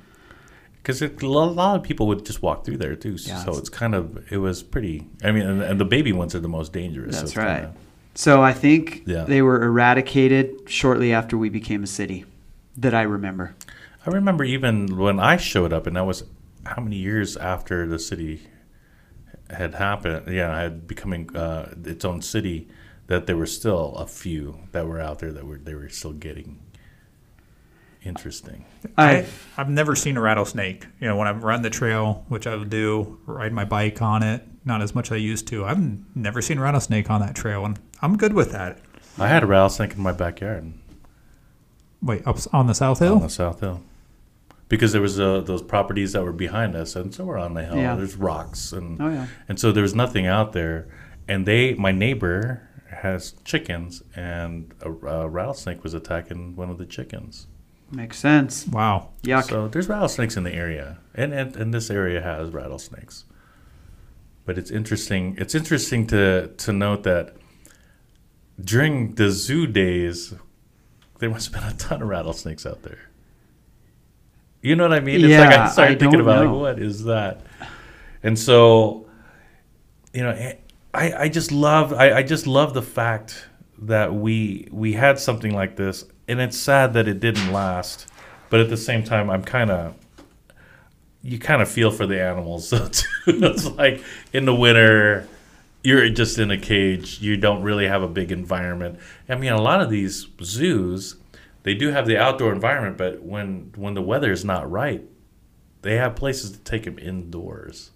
Because 0.86 1.02
a 1.02 1.08
lot 1.26 1.74
of 1.74 1.82
people 1.82 2.06
would 2.06 2.24
just 2.24 2.42
walk 2.42 2.64
through 2.64 2.76
there 2.76 2.94
too. 2.94 3.16
Yeah, 3.18 3.38
so 3.42 3.48
it's- 3.50 3.58
it's 3.58 3.68
kind 3.68 3.92
of 3.92 4.30
it 4.30 4.36
was 4.38 4.62
pretty. 4.62 5.04
I 5.24 5.32
mean, 5.32 5.42
and, 5.44 5.60
and 5.60 5.80
the 5.80 5.84
baby 5.84 6.12
ones 6.12 6.32
are 6.36 6.38
the 6.40 6.48
most 6.48 6.72
dangerous. 6.72 7.16
so 7.16 7.20
That's 7.22 7.30
it's 7.32 7.36
right. 7.36 7.62
kinda- 7.62 7.74
So 8.14 8.40
I 8.40 8.52
think 8.52 9.02
Yeah. 9.04 9.24
they 9.24 9.42
were 9.42 9.62
eradicated 9.64 10.70
shortly 10.70 11.12
after 11.12 11.36
we 11.36 11.48
became 11.48 11.82
a 11.82 11.88
city, 11.88 12.24
that 12.76 12.94
I 12.94 13.02
remember. 13.02 13.56
I 14.06 14.10
remember 14.10 14.44
even 14.44 14.96
when 14.96 15.18
I 15.18 15.36
showed 15.38 15.72
up, 15.72 15.88
and 15.88 15.96
that 15.96 16.06
was 16.06 16.22
how 16.64 16.80
many 16.80 16.96
years 16.96 17.36
after 17.36 17.86
the 17.88 17.98
city 17.98 18.42
had 19.50 19.74
happened. 19.74 20.32
Yeah, 20.32 20.56
had 20.56 20.86
becoming 20.86 21.34
uh, 21.36 21.74
its 21.84 22.04
own 22.04 22.22
city. 22.22 22.68
That 23.08 23.26
there 23.26 23.36
were 23.36 23.46
still 23.46 23.94
a 23.96 24.06
few 24.06 24.58
that 24.72 24.86
were 24.88 25.00
out 25.00 25.18
there 25.20 25.32
that 25.32 25.46
were 25.46 25.58
they 25.58 25.74
were 25.74 25.88
still 25.88 26.12
getting 26.12 26.58
Interesting. 28.06 28.64
I've, 28.96 29.52
I've 29.56 29.68
never 29.68 29.96
seen 29.96 30.16
a 30.16 30.20
rattlesnake. 30.20 30.86
You 31.00 31.08
know, 31.08 31.16
when 31.16 31.26
I 31.26 31.32
run 31.32 31.62
the 31.62 31.70
trail, 31.70 32.24
which 32.28 32.46
I 32.46 32.54
would 32.54 32.70
do, 32.70 33.18
ride 33.26 33.52
my 33.52 33.64
bike 33.64 34.00
on 34.00 34.22
it, 34.22 34.42
not 34.64 34.80
as 34.80 34.94
much 34.94 35.08
as 35.08 35.12
I 35.12 35.16
used 35.16 35.48
to. 35.48 35.64
I've 35.64 36.16
never 36.16 36.40
seen 36.40 36.58
a 36.58 36.62
rattlesnake 36.62 37.10
on 37.10 37.20
that 37.20 37.34
trail, 37.34 37.64
and 37.64 37.78
I'm 38.00 38.16
good 38.16 38.32
with 38.32 38.52
that. 38.52 38.78
I 39.18 39.28
had 39.28 39.42
a 39.42 39.46
rattlesnake 39.46 39.94
in 39.94 40.00
my 40.00 40.12
backyard 40.12 40.72
Wait, 42.02 42.26
up 42.26 42.38
on 42.52 42.66
the 42.66 42.74
South 42.74 42.98
Hill? 42.98 43.14
on 43.14 43.22
the 43.22 43.28
South 43.28 43.60
Hill. 43.60 43.82
Because 44.68 44.92
there 44.92 45.02
was 45.02 45.18
uh, 45.18 45.40
those 45.40 45.62
properties 45.62 46.12
that 46.12 46.22
were 46.22 46.32
behind 46.32 46.74
us, 46.74 46.96
and 46.96 47.14
so 47.14 47.24
we're 47.24 47.38
on 47.38 47.54
the 47.54 47.64
hill. 47.64 47.76
Yeah. 47.76 47.94
There's 47.94 48.16
rocks, 48.16 48.72
and 48.72 49.00
oh 49.00 49.08
yeah, 49.08 49.26
and 49.48 49.60
so 49.60 49.70
there 49.70 49.82
was 49.82 49.94
nothing 49.94 50.26
out 50.26 50.52
there. 50.52 50.88
And 51.28 51.46
they, 51.46 51.74
my 51.74 51.92
neighbor, 51.92 52.68
has 52.88 53.34
chickens, 53.44 54.02
and 54.14 54.74
a, 54.80 54.90
a 54.90 55.28
rattlesnake 55.28 55.84
was 55.84 55.94
attacking 55.94 56.56
one 56.56 56.68
of 56.68 56.78
the 56.78 56.86
chickens. 56.86 57.46
Makes 57.90 58.18
sense. 58.18 58.66
Wow. 58.66 59.10
Yeah. 59.22 59.40
So 59.40 59.68
there's 59.68 59.88
rattlesnakes 59.88 60.36
in 60.36 60.44
the 60.44 60.52
area, 60.52 60.98
and, 61.14 61.32
and 61.32 61.56
and 61.56 61.74
this 61.74 61.90
area 61.90 62.20
has 62.20 62.50
rattlesnakes. 62.50 63.24
But 64.44 64.58
it's 64.58 64.70
interesting. 64.70 65.36
It's 65.38 65.54
interesting 65.54 66.06
to 66.08 66.48
to 66.48 66.72
note 66.72 67.02
that 67.04 67.36
during 68.62 69.14
the 69.14 69.30
zoo 69.30 69.66
days, 69.66 70.34
there 71.18 71.30
must 71.30 71.52
have 71.52 71.62
been 71.62 71.72
a 71.72 71.76
ton 71.76 72.02
of 72.02 72.08
rattlesnakes 72.08 72.64
out 72.66 72.82
there. 72.82 73.10
You 74.62 74.74
know 74.74 74.88
what 74.88 74.96
I 74.96 75.00
mean? 75.00 75.24
It's 75.24 75.38
like 75.38 75.58
I 75.58 75.68
started 75.68 75.96
I 75.96 76.00
thinking 76.00 76.20
about 76.20 76.44
know. 76.44 76.52
like 76.52 76.60
what 76.60 76.82
is 76.82 77.04
that, 77.04 77.42
and 78.22 78.38
so 78.38 79.06
you 80.12 80.22
know, 80.22 80.30
eh, 80.30 80.54
I 80.94 81.12
I 81.12 81.28
just 81.28 81.52
love 81.52 81.92
I, 81.92 82.18
I 82.18 82.22
just 82.22 82.46
love 82.46 82.74
the 82.74 82.82
fact 82.82 83.46
that 83.82 84.14
we 84.14 84.68
we 84.72 84.94
had 84.94 85.18
something 85.18 85.54
like 85.54 85.76
this, 85.76 86.04
and 86.28 86.40
it's 86.40 86.58
sad 86.58 86.92
that 86.94 87.08
it 87.08 87.20
didn't 87.20 87.52
last. 87.52 88.06
But 88.48 88.60
at 88.60 88.68
the 88.68 88.76
same 88.76 89.02
time, 89.02 89.28
I'm 89.30 89.42
kind 89.42 89.70
of 89.70 89.94
you 91.22 91.38
kind 91.40 91.60
of 91.60 91.68
feel 91.68 91.90
for 91.90 92.06
the 92.06 92.22
animals. 92.22 92.68
So 92.76 92.88
too. 92.88 93.06
it's 93.26 93.66
like 93.66 94.02
in 94.32 94.44
the 94.44 94.54
winter, 94.54 95.28
you're 95.82 96.08
just 96.10 96.38
in 96.38 96.50
a 96.50 96.58
cage. 96.58 97.20
You 97.20 97.36
don't 97.36 97.62
really 97.62 97.88
have 97.88 98.02
a 98.02 98.08
big 98.08 98.30
environment. 98.30 98.98
I 99.28 99.34
mean, 99.34 99.52
a 99.52 99.60
lot 99.60 99.80
of 99.80 99.90
these 99.90 100.28
zoos, 100.42 101.16
they 101.64 101.74
do 101.74 101.90
have 101.90 102.06
the 102.06 102.16
outdoor 102.16 102.52
environment, 102.52 102.96
but 102.96 103.22
when 103.22 103.72
when 103.76 103.94
the 103.94 104.02
weather 104.02 104.30
is 104.30 104.44
not 104.44 104.70
right, 104.70 105.02
they 105.82 105.96
have 105.96 106.14
places 106.14 106.52
to 106.52 106.58
take 106.58 106.84
them 106.84 106.98
indoors, 106.98 107.90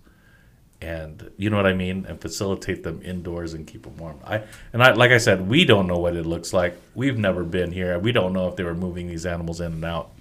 and 0.81 1.31
you 1.37 1.51
know 1.51 1.57
what 1.57 1.67
I 1.67 1.75
mean, 1.75 2.07
and 2.07 2.21
facilitate 2.21 2.83
them 2.83 3.01
indoors 3.03 3.55
and 3.55 3.67
keep 3.67 3.83
them 3.83 3.97
warm. 3.97 4.19
I 4.25 4.43
and 4.73 4.83
I 4.83 4.93
like 4.93 5.11
I 5.11 5.19
said, 5.19 5.49
we 5.49 5.65
don't 5.65 5.87
know 5.87 5.99
what 5.99 6.17
it 6.17 6.27
looks 6.27 6.53
like. 6.53 6.77
We've 6.95 7.19
never 7.19 7.45
been 7.45 7.73
here. 7.73 7.99
We 7.99 8.13
don't 8.13 8.33
know 8.33 8.49
if 8.49 8.57
they 8.57 8.65
were 8.65 8.75
moving 8.75 9.07
these 9.07 9.27
animals 9.27 9.61
in 9.61 9.73
and 9.73 9.85
out. 9.85 10.13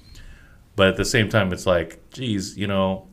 But 0.76 0.88
at 0.88 0.96
the 0.96 1.04
same 1.04 1.28
time, 1.28 1.52
it's 1.52 1.66
like, 1.66 2.10
geez, 2.12 2.58
you 2.58 2.66
know, 2.66 3.10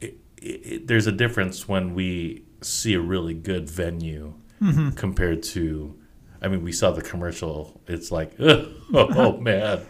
it, 0.00 0.18
it, 0.42 0.86
there's 0.88 1.06
a 1.06 1.12
difference 1.12 1.68
when 1.68 1.94
we 1.94 2.42
see 2.62 2.94
a 2.94 3.00
really 3.00 3.32
good 3.34 3.70
venue 3.70 4.34
mm-hmm. 4.60 4.90
compared 4.90 5.44
to, 5.44 5.96
I 6.42 6.48
mean, 6.48 6.64
we 6.64 6.72
saw 6.72 6.90
the 6.90 7.02
commercial. 7.02 7.80
It's 7.86 8.10
like, 8.10 8.32
oh, 8.40 8.72
oh 8.92 9.36
man, 9.36 9.86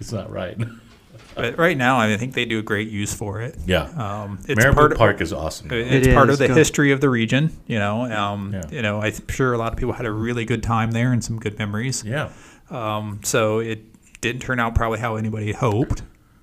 it's 0.00 0.12
not 0.12 0.30
right. 0.30 0.58
But 1.34 1.56
right 1.58 1.76
now, 1.76 1.98
I 1.98 2.16
think 2.16 2.34
they 2.34 2.44
do 2.44 2.58
a 2.58 2.62
great 2.62 2.88
use 2.90 3.14
for 3.14 3.40
it. 3.40 3.56
Yeah, 3.66 3.84
Um, 3.96 4.38
it's 4.48 4.58
Mirabeau 4.62 4.74
part 4.88 4.96
Park 4.98 5.20
is 5.20 5.32
awesome. 5.32 5.70
It's 5.72 6.08
It 6.08 6.14
part 6.14 6.28
is. 6.28 6.34
of 6.34 6.38
the 6.40 6.48
Go- 6.48 6.54
history 6.54 6.92
of 6.92 7.00
the 7.00 7.08
region, 7.08 7.52
you 7.66 7.78
know. 7.78 8.04
Um, 8.12 8.52
Yeah. 8.52 8.62
You 8.70 8.82
know, 8.82 9.00
I'm 9.00 9.12
sure 9.28 9.52
a 9.52 9.58
lot 9.58 9.72
of 9.72 9.78
people 9.78 9.94
had 9.94 10.06
a 10.06 10.12
really 10.12 10.44
good 10.44 10.62
time 10.62 10.90
there 10.90 11.12
and 11.12 11.22
some 11.24 11.38
good 11.38 11.58
memories. 11.58 12.02
yeah, 12.06 12.28
Um, 12.70 13.20
so 13.22 13.60
it 13.60 13.80
didn't 14.20 14.42
turn 14.42 14.60
out 14.60 14.74
probably 14.74 14.98
how 14.98 15.16
anybody 15.16 15.52
hoped, 15.52 16.02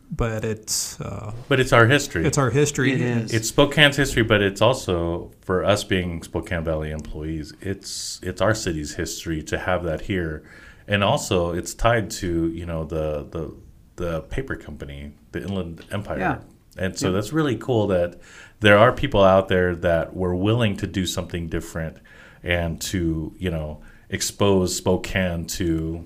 but 0.10 0.44
it's 0.46 1.00
uh, 1.02 1.32
but 1.50 1.60
it's 1.60 1.74
our 1.74 1.86
history. 1.86 2.26
it's 2.26 2.38
our 2.38 2.50
history. 2.50 2.94
It 2.94 3.02
is. 3.02 3.34
It's 3.34 3.50
Spokane's 3.50 3.98
history, 3.98 4.24
but 4.24 4.42
it's 4.42 4.62
also 4.62 5.32
for 5.42 5.64
us 5.66 5.84
being 5.84 6.24
Spokane 6.24 6.64
Valley 6.64 6.92
employees. 6.92 7.54
It's 7.62 8.20
it's 8.24 8.42
our 8.42 8.56
city's 8.56 8.96
history 8.96 9.44
to 9.44 9.58
have 9.60 9.84
that 9.84 10.02
here, 10.02 10.44
and 10.88 11.04
also 11.04 11.52
it's 11.52 11.74
tied 11.74 12.10
to 12.22 12.48
you 12.48 12.66
know 12.66 12.84
the 12.86 13.28
the 13.30 13.54
the 13.98 14.22
paper 14.22 14.56
company, 14.56 15.12
the 15.34 15.42
Inland 15.44 15.84
Empire, 15.92 16.20
Yeah. 16.20 16.38
and 16.78 16.98
so 16.98 17.08
Yeah. 17.08 17.14
that's 17.14 17.32
really 17.34 17.56
cool 17.58 17.88
that 17.88 18.20
there 18.62 18.78
are 18.78 18.92
people 18.92 19.24
out 19.24 19.48
there 19.50 19.76
that 19.76 20.16
were 20.16 20.34
willing 20.36 20.78
to 20.78 20.88
do 20.88 21.06
something 21.06 21.48
different 21.50 21.98
and 22.44 22.80
to 22.82 23.34
you 23.38 23.52
know 23.52 23.82
expose 24.10 24.76
Spokane 24.76 25.46
to 25.46 26.06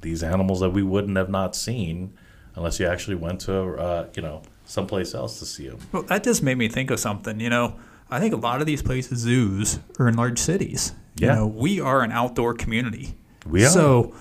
these 0.00 0.22
animals 0.22 0.60
that 0.60 0.70
we 0.70 0.82
wouldn't 0.82 1.16
have 1.16 1.28
not 1.30 1.56
seen 1.56 2.12
unless 2.54 2.78
you 2.78 2.86
actually 2.86 3.16
went 3.16 3.40
to 3.40 3.54
uh, 3.76 4.06
you 4.14 4.22
know 4.22 4.42
someplace 4.64 5.14
else 5.14 5.38
to 5.38 5.44
see 5.46 5.68
them. 5.68 5.78
Well, 5.92 6.02
that 6.04 6.22
just 6.24 6.42
made 6.42 6.56
me 6.58 6.68
think 6.68 6.90
of 6.90 7.00
something. 7.00 7.40
You 7.40 7.50
know, 7.50 7.76
I 8.10 8.20
think 8.20 8.32
a 8.32 8.36
lot 8.38 8.60
of 8.60 8.66
these 8.66 8.82
places, 8.82 9.18
zoos, 9.20 9.80
are 9.98 10.08
in 10.08 10.14
large 10.16 10.38
cities. 10.38 10.92
Yeah. 11.16 11.30
You 11.34 11.40
know, 11.40 11.46
we 11.46 11.80
are 11.80 12.02
an 12.02 12.12
outdoor 12.12 12.54
community. 12.54 13.14
We 13.46 13.64
are. 13.64 13.68
So 13.68 14.14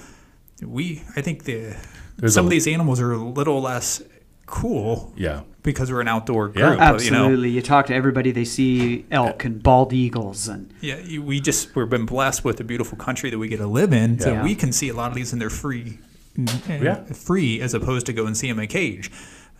we, 0.61 1.03
I 1.15 1.21
think 1.21 1.43
the 1.45 1.75
There's 2.17 2.33
some 2.33 2.45
a- 2.45 2.47
of 2.47 2.51
these 2.51 2.67
animals 2.67 2.99
are 2.99 3.11
a 3.13 3.17
little 3.17 3.61
less 3.61 4.01
cool 4.45 5.13
Yeah. 5.15 5.41
because 5.63 5.91
we're 5.91 6.01
an 6.01 6.07
outdoor 6.09 6.47
group. 6.49 6.57
Yeah. 6.57 6.91
but, 6.91 7.03
You 7.05 7.11
know, 7.11 7.19
Absolutely. 7.25 7.49
You, 7.51 7.61
talk 7.61 7.85
to 7.87 7.93
everybody, 7.95 8.31
they 8.31 8.43
see 8.45 9.05
elk 9.11 9.45
and 9.45 9.63
bald 9.63 9.93
eagles, 9.93 10.47
and 10.47 10.73
Yeah, 10.81 11.19
we 11.19 11.39
just 11.39 11.73
we've 11.75 11.89
been 11.89 12.05
blessed 12.05 12.43
with 12.43 12.59
a 12.59 12.63
beautiful 12.63 12.97
country 12.97 13.29
that 13.29 13.37
we 13.39 13.47
get 13.47 13.57
to 13.57 13.67
live 13.67 13.93
in, 13.93 14.19
so 14.19 14.31
Yeah. 14.33 14.43
we 14.43 14.55
can 14.55 14.71
see 14.71 14.89
a 14.89 14.93
lot 14.93 15.09
of 15.09 15.15
these 15.15 15.31
and 15.31 15.41
they're 15.41 15.49
free, 15.49 15.99
Yeah. 16.67 17.03
free 17.13 17.61
as 17.61 17.73
opposed 17.73 18.05
to 18.07 18.13
go 18.13 18.25
and 18.25 18.35
see 18.35 18.47
them 18.49 18.59
in 18.59 18.65
a 18.65 18.67
cage. 18.67 19.09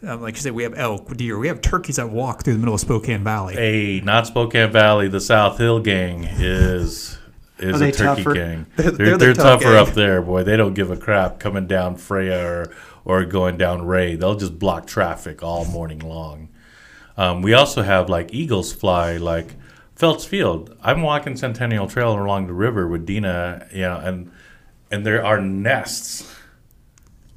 Um, 0.05 0.21
like 0.21 0.35
you 0.35 0.41
said, 0.41 0.53
we 0.53 0.63
have 0.63 0.73
elk, 0.75 1.15
deer, 1.15 1.37
we 1.37 1.47
have 1.47 1.61
turkeys 1.61 1.97
that 1.97 2.09
walk 2.09 2.43
through 2.43 2.53
the 2.53 2.59
middle 2.59 2.73
of 2.73 2.81
Spokane 2.81 3.23
Valley. 3.23 3.53
Hey, 3.53 4.01
not 4.03 4.25
Spokane 4.27 4.71
Valley. 4.71 5.07
The 5.07 5.19
South 5.21 5.57
Hill 5.59 5.79
gang 5.79 6.23
is 6.25 7.19
is 7.61 7.81
a 7.81 7.91
turkey 7.91 8.23
tougher? 8.23 8.33
gang. 8.33 8.65
They're- 8.75 8.91
They're, 8.91 8.91
they're 8.91 9.17
they're, 9.17 9.33
the 9.33 9.41
tough 9.43 9.61
tougher 9.61 9.73
gang. 9.75 9.87
up 9.87 9.93
there, 9.93 10.21
boy. 10.21 10.43
They 10.43 10.57
don't 10.57 10.73
give 10.73 10.91
a 10.91 10.97
crap 10.97 11.39
coming 11.39 11.67
down 11.67 11.95
Freya 11.97 12.45
or 12.45 12.71
or 13.05 13.25
going 13.25 13.57
down 13.57 13.85
Ray. 13.85 14.15
They'll 14.15 14.35
just 14.35 14.59
block 14.59 14.85
traffic 14.87 15.41
all 15.43 15.65
morning 15.65 15.99
long. 15.99 16.49
Um, 17.17 17.41
we 17.41 17.53
also 17.53 17.81
have 17.81 18.09
like 18.09 18.33
eagles 18.33 18.71
fly 18.73 19.17
like 19.17 19.55
Phelps 19.95 20.25
Field. 20.25 20.75
I'm 20.81 21.01
walking 21.01 21.35
Centennial 21.35 21.87
Trail 21.87 22.13
along 22.13 22.47
the 22.47 22.53
river 22.53 22.87
with 22.87 23.05
Dina, 23.05 23.67
you 23.73 23.81
know, 23.81 23.97
and 23.97 24.31
and 24.91 25.05
there 25.05 25.23
are 25.25 25.39
nests 25.41 26.33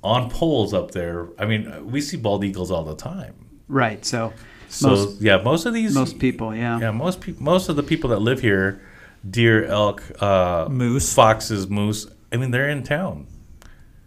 on 0.02 0.28
poles 0.30 0.74
up 0.74 0.90
there. 0.90 1.28
I 1.38 1.46
mean, 1.46 1.90
we 1.90 2.00
see 2.00 2.16
bald 2.16 2.44
eagles 2.44 2.70
all 2.70 2.84
the 2.84 2.96
time. 2.96 3.34
right. 3.68 4.04
So, 4.04 4.32
So 4.68 4.88
most 4.88 5.20
yeah, 5.22 5.38
most 5.42 5.66
of 5.66 5.72
these 5.74 5.94
most 5.94 6.18
people, 6.18 6.54
yeah. 6.54 6.78
yeah, 6.80 6.90
most 6.90 7.20
people, 7.20 7.42
most 7.42 7.68
of 7.68 7.76
the 7.76 7.82
people 7.82 8.10
that 8.10 8.20
live 8.20 8.40
here, 8.40 8.80
deer, 9.28 9.64
elk, 9.64 10.02
uh, 10.22 10.68
Moose. 10.70 11.12
foxes, 11.14 11.68
moose. 11.68 12.06
I 12.32 12.36
mean, 12.36 12.50
they're 12.50 12.68
in 12.68 12.82
town. 12.82 13.26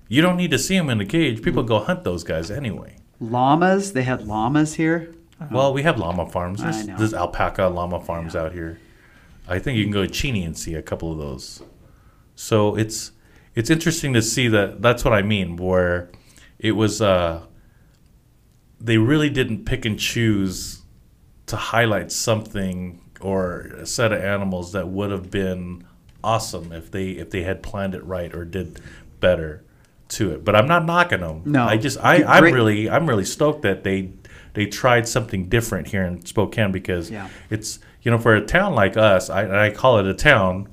You 0.08 0.22
don't 0.22 0.38
need 0.38 0.52
to 0.52 0.60
see 0.60 0.78
them 0.78 0.90
in 0.90 0.98
the 1.00 1.06
cage. 1.06 1.42
People 1.42 1.64
go 1.64 1.80
hunt 1.80 2.04
those 2.04 2.24
guys 2.24 2.50
anyway. 2.52 2.98
llamas. 3.20 3.94
They 3.94 4.04
had 4.04 4.26
llamas 4.28 4.76
here. 4.76 5.14
Well, 5.52 5.74
we 5.74 5.84
have 5.84 6.00
llama 6.00 6.26
farms. 6.28 6.62
I 6.62 6.72
There's, 6.72 6.88
know. 6.88 6.98
there's 6.98 7.14
alpaca 7.14 7.68
llama 7.68 8.00
farms 8.00 8.36
out 8.36 8.54
here. 8.54 8.80
I 9.48 9.60
think 9.60 9.78
you 9.78 9.84
can 9.84 9.94
go 9.94 10.02
to 10.06 10.10
Cheney 10.12 10.44
and 10.44 10.58
see 10.58 10.74
a 10.74 10.82
couple 10.82 11.12
of 11.12 11.18
those. 11.20 11.62
So 12.36 12.76
it's 12.76 13.12
it's 13.56 13.70
interesting 13.70 14.14
to 14.14 14.22
see 14.22 14.48
that. 14.50 14.82
That's 14.82 15.04
what 15.06 15.14
I 15.14 15.22
mean. 15.22 15.58
Where 15.58 16.10
it 16.60 16.72
was, 16.74 17.02
uh, 17.02 17.42
they 18.80 18.98
really 18.98 19.30
didn't 19.30 19.66
pick 19.66 19.86
and 19.86 20.00
choose 20.00 20.82
to 21.48 21.56
highlight 21.56 22.12
something 22.12 23.00
or 23.22 23.62
a 23.78 23.86
set 23.86 24.12
of 24.12 24.22
animals 24.22 24.72
that 24.74 24.88
would 24.88 25.12
have 25.12 25.30
been 25.32 25.86
awesome 26.24 26.72
if 26.72 26.92
they 26.92 27.10
if 27.12 27.30
they 27.30 27.44
had 27.44 27.62
planned 27.64 27.96
it 27.96 28.04
right 28.04 28.34
or 28.36 28.46
did 28.46 28.80
better 29.20 29.64
to 30.10 30.32
it. 30.32 30.44
But 30.46 30.56
I'm 30.56 30.68
not 30.68 30.86
knocking 30.86 31.22
them. 31.22 31.42
No. 31.46 31.64
I 31.66 31.78
just 31.78 31.98
I 32.04 32.24
I'm 32.24 32.42
Great- 32.42 32.54
really 32.54 32.90
I'm 32.90 33.08
really 33.08 33.26
stoked 33.26 33.62
that 33.64 33.84
they 33.84 34.12
they 34.54 34.66
tried 34.66 35.08
something 35.08 35.50
different 35.50 35.88
here 35.88 36.04
in 36.04 36.26
Spokane 36.26 36.72
because 36.72 37.10
Yeah. 37.12 37.28
it's 37.50 37.80
you 38.02 38.12
know 38.12 38.18
for 38.18 38.36
a 38.36 38.42
town 38.46 38.74
like 38.76 38.98
us 38.98 39.30
I 39.30 39.44
and 39.44 39.56
I 39.56 39.72
call 39.72 40.00
it 40.00 40.06
a 40.06 40.14
town. 40.14 40.70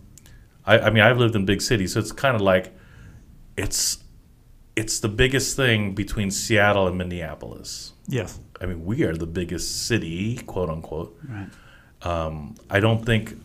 I, 0.66 0.78
I 0.78 0.90
mean 0.90 1.02
I've 1.02 1.18
lived 1.18 1.34
in 1.36 1.44
big 1.44 1.60
cities 1.62 1.92
so 1.94 2.00
it's 2.00 2.12
kind 2.12 2.34
of 2.34 2.40
like 2.40 2.74
it's 3.56 3.98
it's 4.76 4.98
the 5.00 5.08
biggest 5.08 5.56
thing 5.56 5.94
between 5.94 6.30
Seattle 6.30 6.88
and 6.88 6.98
Minneapolis. 6.98 7.92
Yes. 8.08 8.40
I 8.60 8.66
mean, 8.66 8.84
we 8.84 9.04
are 9.04 9.14
the 9.16 9.26
biggest 9.26 9.86
city, 9.86 10.36
quote 10.38 10.68
unquote. 10.68 11.16
Right. 11.28 11.46
Um, 12.04 12.54
I 12.70 12.80
don't 12.80 13.04
think. 13.04 13.40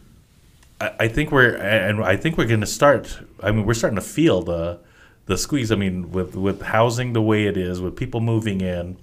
I, 0.79 0.91
I 0.99 1.07
think 1.07 1.31
we're, 1.31 1.55
and 1.55 2.03
I 2.03 2.15
think 2.15 2.37
we're 2.37 2.45
going 2.45 2.61
to 2.61 2.67
start. 2.67 3.19
I 3.41 3.51
mean, 3.51 3.65
we're 3.65 3.73
starting 3.73 3.95
to 3.95 4.01
feel 4.01 4.41
the 4.41 4.79
the 5.25 5.37
squeeze. 5.37 5.71
I 5.71 5.75
mean, 5.75 6.11
with 6.11 6.35
with 6.35 6.61
housing 6.61 7.13
the 7.13 7.21
way 7.21 7.45
it 7.45 7.57
is, 7.57 7.81
with 7.81 7.95
people 7.95 8.21
moving 8.21 8.61
in. 8.61 8.97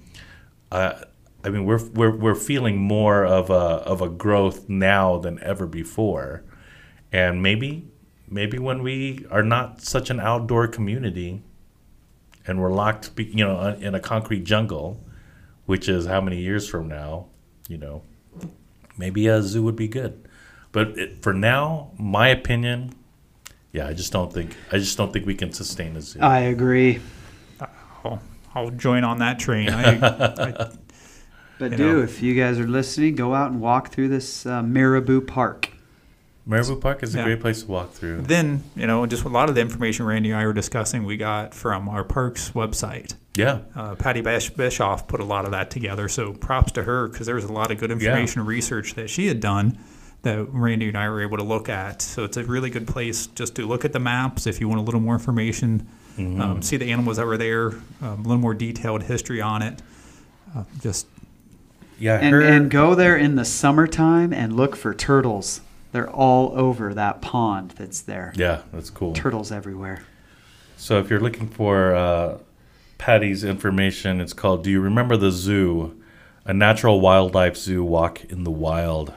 Uh, 0.70 0.94
I 1.44 1.48
mean, 1.48 1.64
we're 1.64 1.84
we're 1.94 2.14
we're 2.14 2.34
feeling 2.34 2.76
more 2.76 3.24
of 3.24 3.50
a 3.50 3.54
of 3.54 4.02
a 4.02 4.08
growth 4.08 4.68
now 4.68 5.18
than 5.18 5.42
ever 5.42 5.66
before, 5.66 6.42
and 7.12 7.42
maybe 7.42 7.88
maybe 8.28 8.58
when 8.58 8.82
we 8.82 9.26
are 9.30 9.42
not 9.44 9.80
such 9.80 10.10
an 10.10 10.18
outdoor 10.18 10.66
community, 10.66 11.42
and 12.46 12.60
we're 12.60 12.72
locked, 12.72 13.12
you 13.16 13.44
know, 13.44 13.76
in 13.80 13.94
a 13.94 14.00
concrete 14.00 14.44
jungle, 14.44 15.00
which 15.66 15.88
is 15.88 16.06
how 16.06 16.20
many 16.20 16.40
years 16.40 16.68
from 16.68 16.88
now, 16.88 17.26
you 17.68 17.78
know, 17.78 18.02
maybe 18.98 19.26
a 19.26 19.42
zoo 19.42 19.62
would 19.62 19.76
be 19.76 19.88
good. 19.88 20.28
But 20.72 20.88
it, 20.98 21.22
for 21.22 21.32
now, 21.32 21.90
my 21.98 22.28
opinion, 22.28 22.92
yeah, 23.72 23.86
I 23.86 23.92
just 23.94 24.12
don't 24.12 24.32
think 24.32 24.56
I 24.72 24.78
just 24.78 24.96
don't 24.98 25.12
think 25.12 25.26
we 25.26 25.34
can 25.34 25.52
sustain 25.52 25.96
a 25.96 26.00
zoo. 26.02 26.20
I 26.20 26.40
agree. 26.40 27.00
I'll, 28.04 28.22
I'll 28.54 28.70
join 28.70 29.04
on 29.04 29.18
that 29.20 29.38
train. 29.38 29.70
I, 29.70 29.96
I, 30.06 30.70
But 31.58 31.76
do 31.76 31.94
know. 31.96 32.02
if 32.02 32.22
you 32.22 32.34
guys 32.34 32.58
are 32.58 32.66
listening, 32.68 33.14
go 33.14 33.34
out 33.34 33.50
and 33.50 33.60
walk 33.60 33.88
through 33.90 34.08
this 34.08 34.44
uh, 34.46 34.62
Mirabeau 34.62 35.20
Park. 35.20 35.70
Mirabeau 36.46 36.76
Park 36.76 37.02
is 37.02 37.14
a 37.14 37.18
Yeah. 37.18 37.24
great 37.24 37.40
place 37.40 37.62
to 37.62 37.68
walk 37.70 37.92
through. 37.92 38.22
then 38.22 38.62
you 38.76 38.86
know, 38.86 39.04
just 39.06 39.24
a 39.24 39.28
lot 39.28 39.48
of 39.48 39.54
the 39.54 39.60
information 39.60 40.06
Randy 40.06 40.30
and 40.30 40.38
I 40.40 40.46
were 40.46 40.52
discussing, 40.52 41.04
we 41.04 41.16
got 41.16 41.54
from 41.54 41.88
our 41.88 42.04
parks 42.04 42.50
website. 42.50 43.14
Yeah, 43.36 43.58
Uh, 43.74 43.94
Patty 43.94 44.20
Bash- 44.20 44.50
Bischoff 44.50 45.06
put 45.08 45.20
a 45.20 45.24
lot 45.24 45.44
of 45.44 45.50
that 45.52 45.70
together, 45.70 46.08
so 46.08 46.32
props 46.32 46.72
to 46.72 46.82
her 46.84 47.08
because 47.08 47.26
there 47.26 47.34
was 47.36 47.44
a 47.44 47.52
lot 47.52 47.70
of 47.70 47.78
good 47.78 47.90
information 47.90 48.40
and 48.40 48.48
research 48.48 48.94
that 48.94 49.10
she 49.10 49.26
had 49.28 49.40
done 49.40 49.78
that 50.22 50.46
Randy 50.50 50.88
and 50.88 50.96
I 50.98 51.08
were 51.08 51.22
able 51.22 51.36
to 51.36 51.44
look 51.44 51.68
at. 51.68 52.02
So 52.02 52.24
it's 52.24 52.36
a 52.36 52.44
really 52.44 52.70
good 52.70 52.86
place 52.88 53.26
just 53.28 53.54
to 53.56 53.66
look 53.66 53.84
at 53.84 53.92
the 53.92 54.00
maps 54.00 54.46
if 54.46 54.60
you 54.60 54.68
want 54.68 54.80
a 54.80 54.84
little 54.84 55.00
more 55.00 55.14
information, 55.14 55.86
um, 56.18 56.62
see 56.62 56.76
the 56.78 56.90
animals 56.90 57.18
that 57.18 57.26
were 57.26 57.36
there, 57.36 57.72
um, 58.02 58.20
a 58.20 58.22
little 58.22 58.38
more 58.38 58.54
detailed 58.54 59.02
history 59.04 59.40
on 59.40 59.62
it. 59.62 59.82
Uh, 60.56 60.64
just 60.80 61.06
yeah. 61.98 62.18
And, 62.18 62.34
her, 62.34 62.40
and 62.40 62.70
go 62.70 62.94
there 62.94 63.16
in 63.16 63.36
the 63.36 63.44
summertime 63.44 64.32
and 64.32 64.56
look 64.56 64.74
for 64.76 64.94
turtles. 64.94 65.60
They're 65.92 66.10
all 66.10 66.52
over 66.58 66.92
that 66.94 67.20
pond 67.22 67.72
that's 67.72 68.00
there. 68.00 68.32
yeah, 68.36 68.62
that's 68.72 68.90
cool. 68.90 69.12
Turtles 69.14 69.52
everywhere. 69.52 70.02
So 70.76 70.98
if 70.98 71.08
you're 71.08 71.20
looking 71.20 71.48
for 71.48 71.94
uh, 71.94 72.38
Patty's 72.98 73.44
information, 73.44 74.20
it's 74.20 74.32
called 74.32 74.64
"Do 74.64 74.70
You 74.70 74.80
Remember 74.80 75.16
the 75.16 75.30
Zoo?" 75.30 76.00
A 76.44 76.54
natural 76.54 77.00
wildlife 77.00 77.56
zoo 77.56 77.82
walk 77.84 78.24
in 78.24 78.44
the 78.44 78.50
wild. 78.50 79.12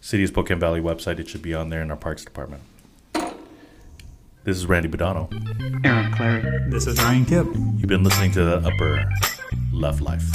City 0.00 0.24
of 0.24 0.28
Spokane 0.28 0.60
Valley 0.60 0.80
website. 0.80 1.18
It 1.18 1.28
should 1.28 1.40
be 1.40 1.54
on 1.54 1.70
there 1.70 1.80
in 1.80 1.90
our 1.90 1.96
Parks 1.96 2.24
Department. 2.24 2.62
This 4.44 4.58
is 4.58 4.66
Randy 4.66 4.88
Budano. 4.88 5.32
Aaron 5.86 6.12
Clary. 6.12 6.70
this 6.70 6.86
is 6.86 6.98
Ryan 6.98 7.24
Kipp. 7.24 7.46
You've 7.46 7.86
been 7.86 8.04
listening 8.04 8.32
to 8.32 8.44
the 8.44 8.56
Upper 8.58 9.10
Left 9.72 10.02
Life. 10.02 10.30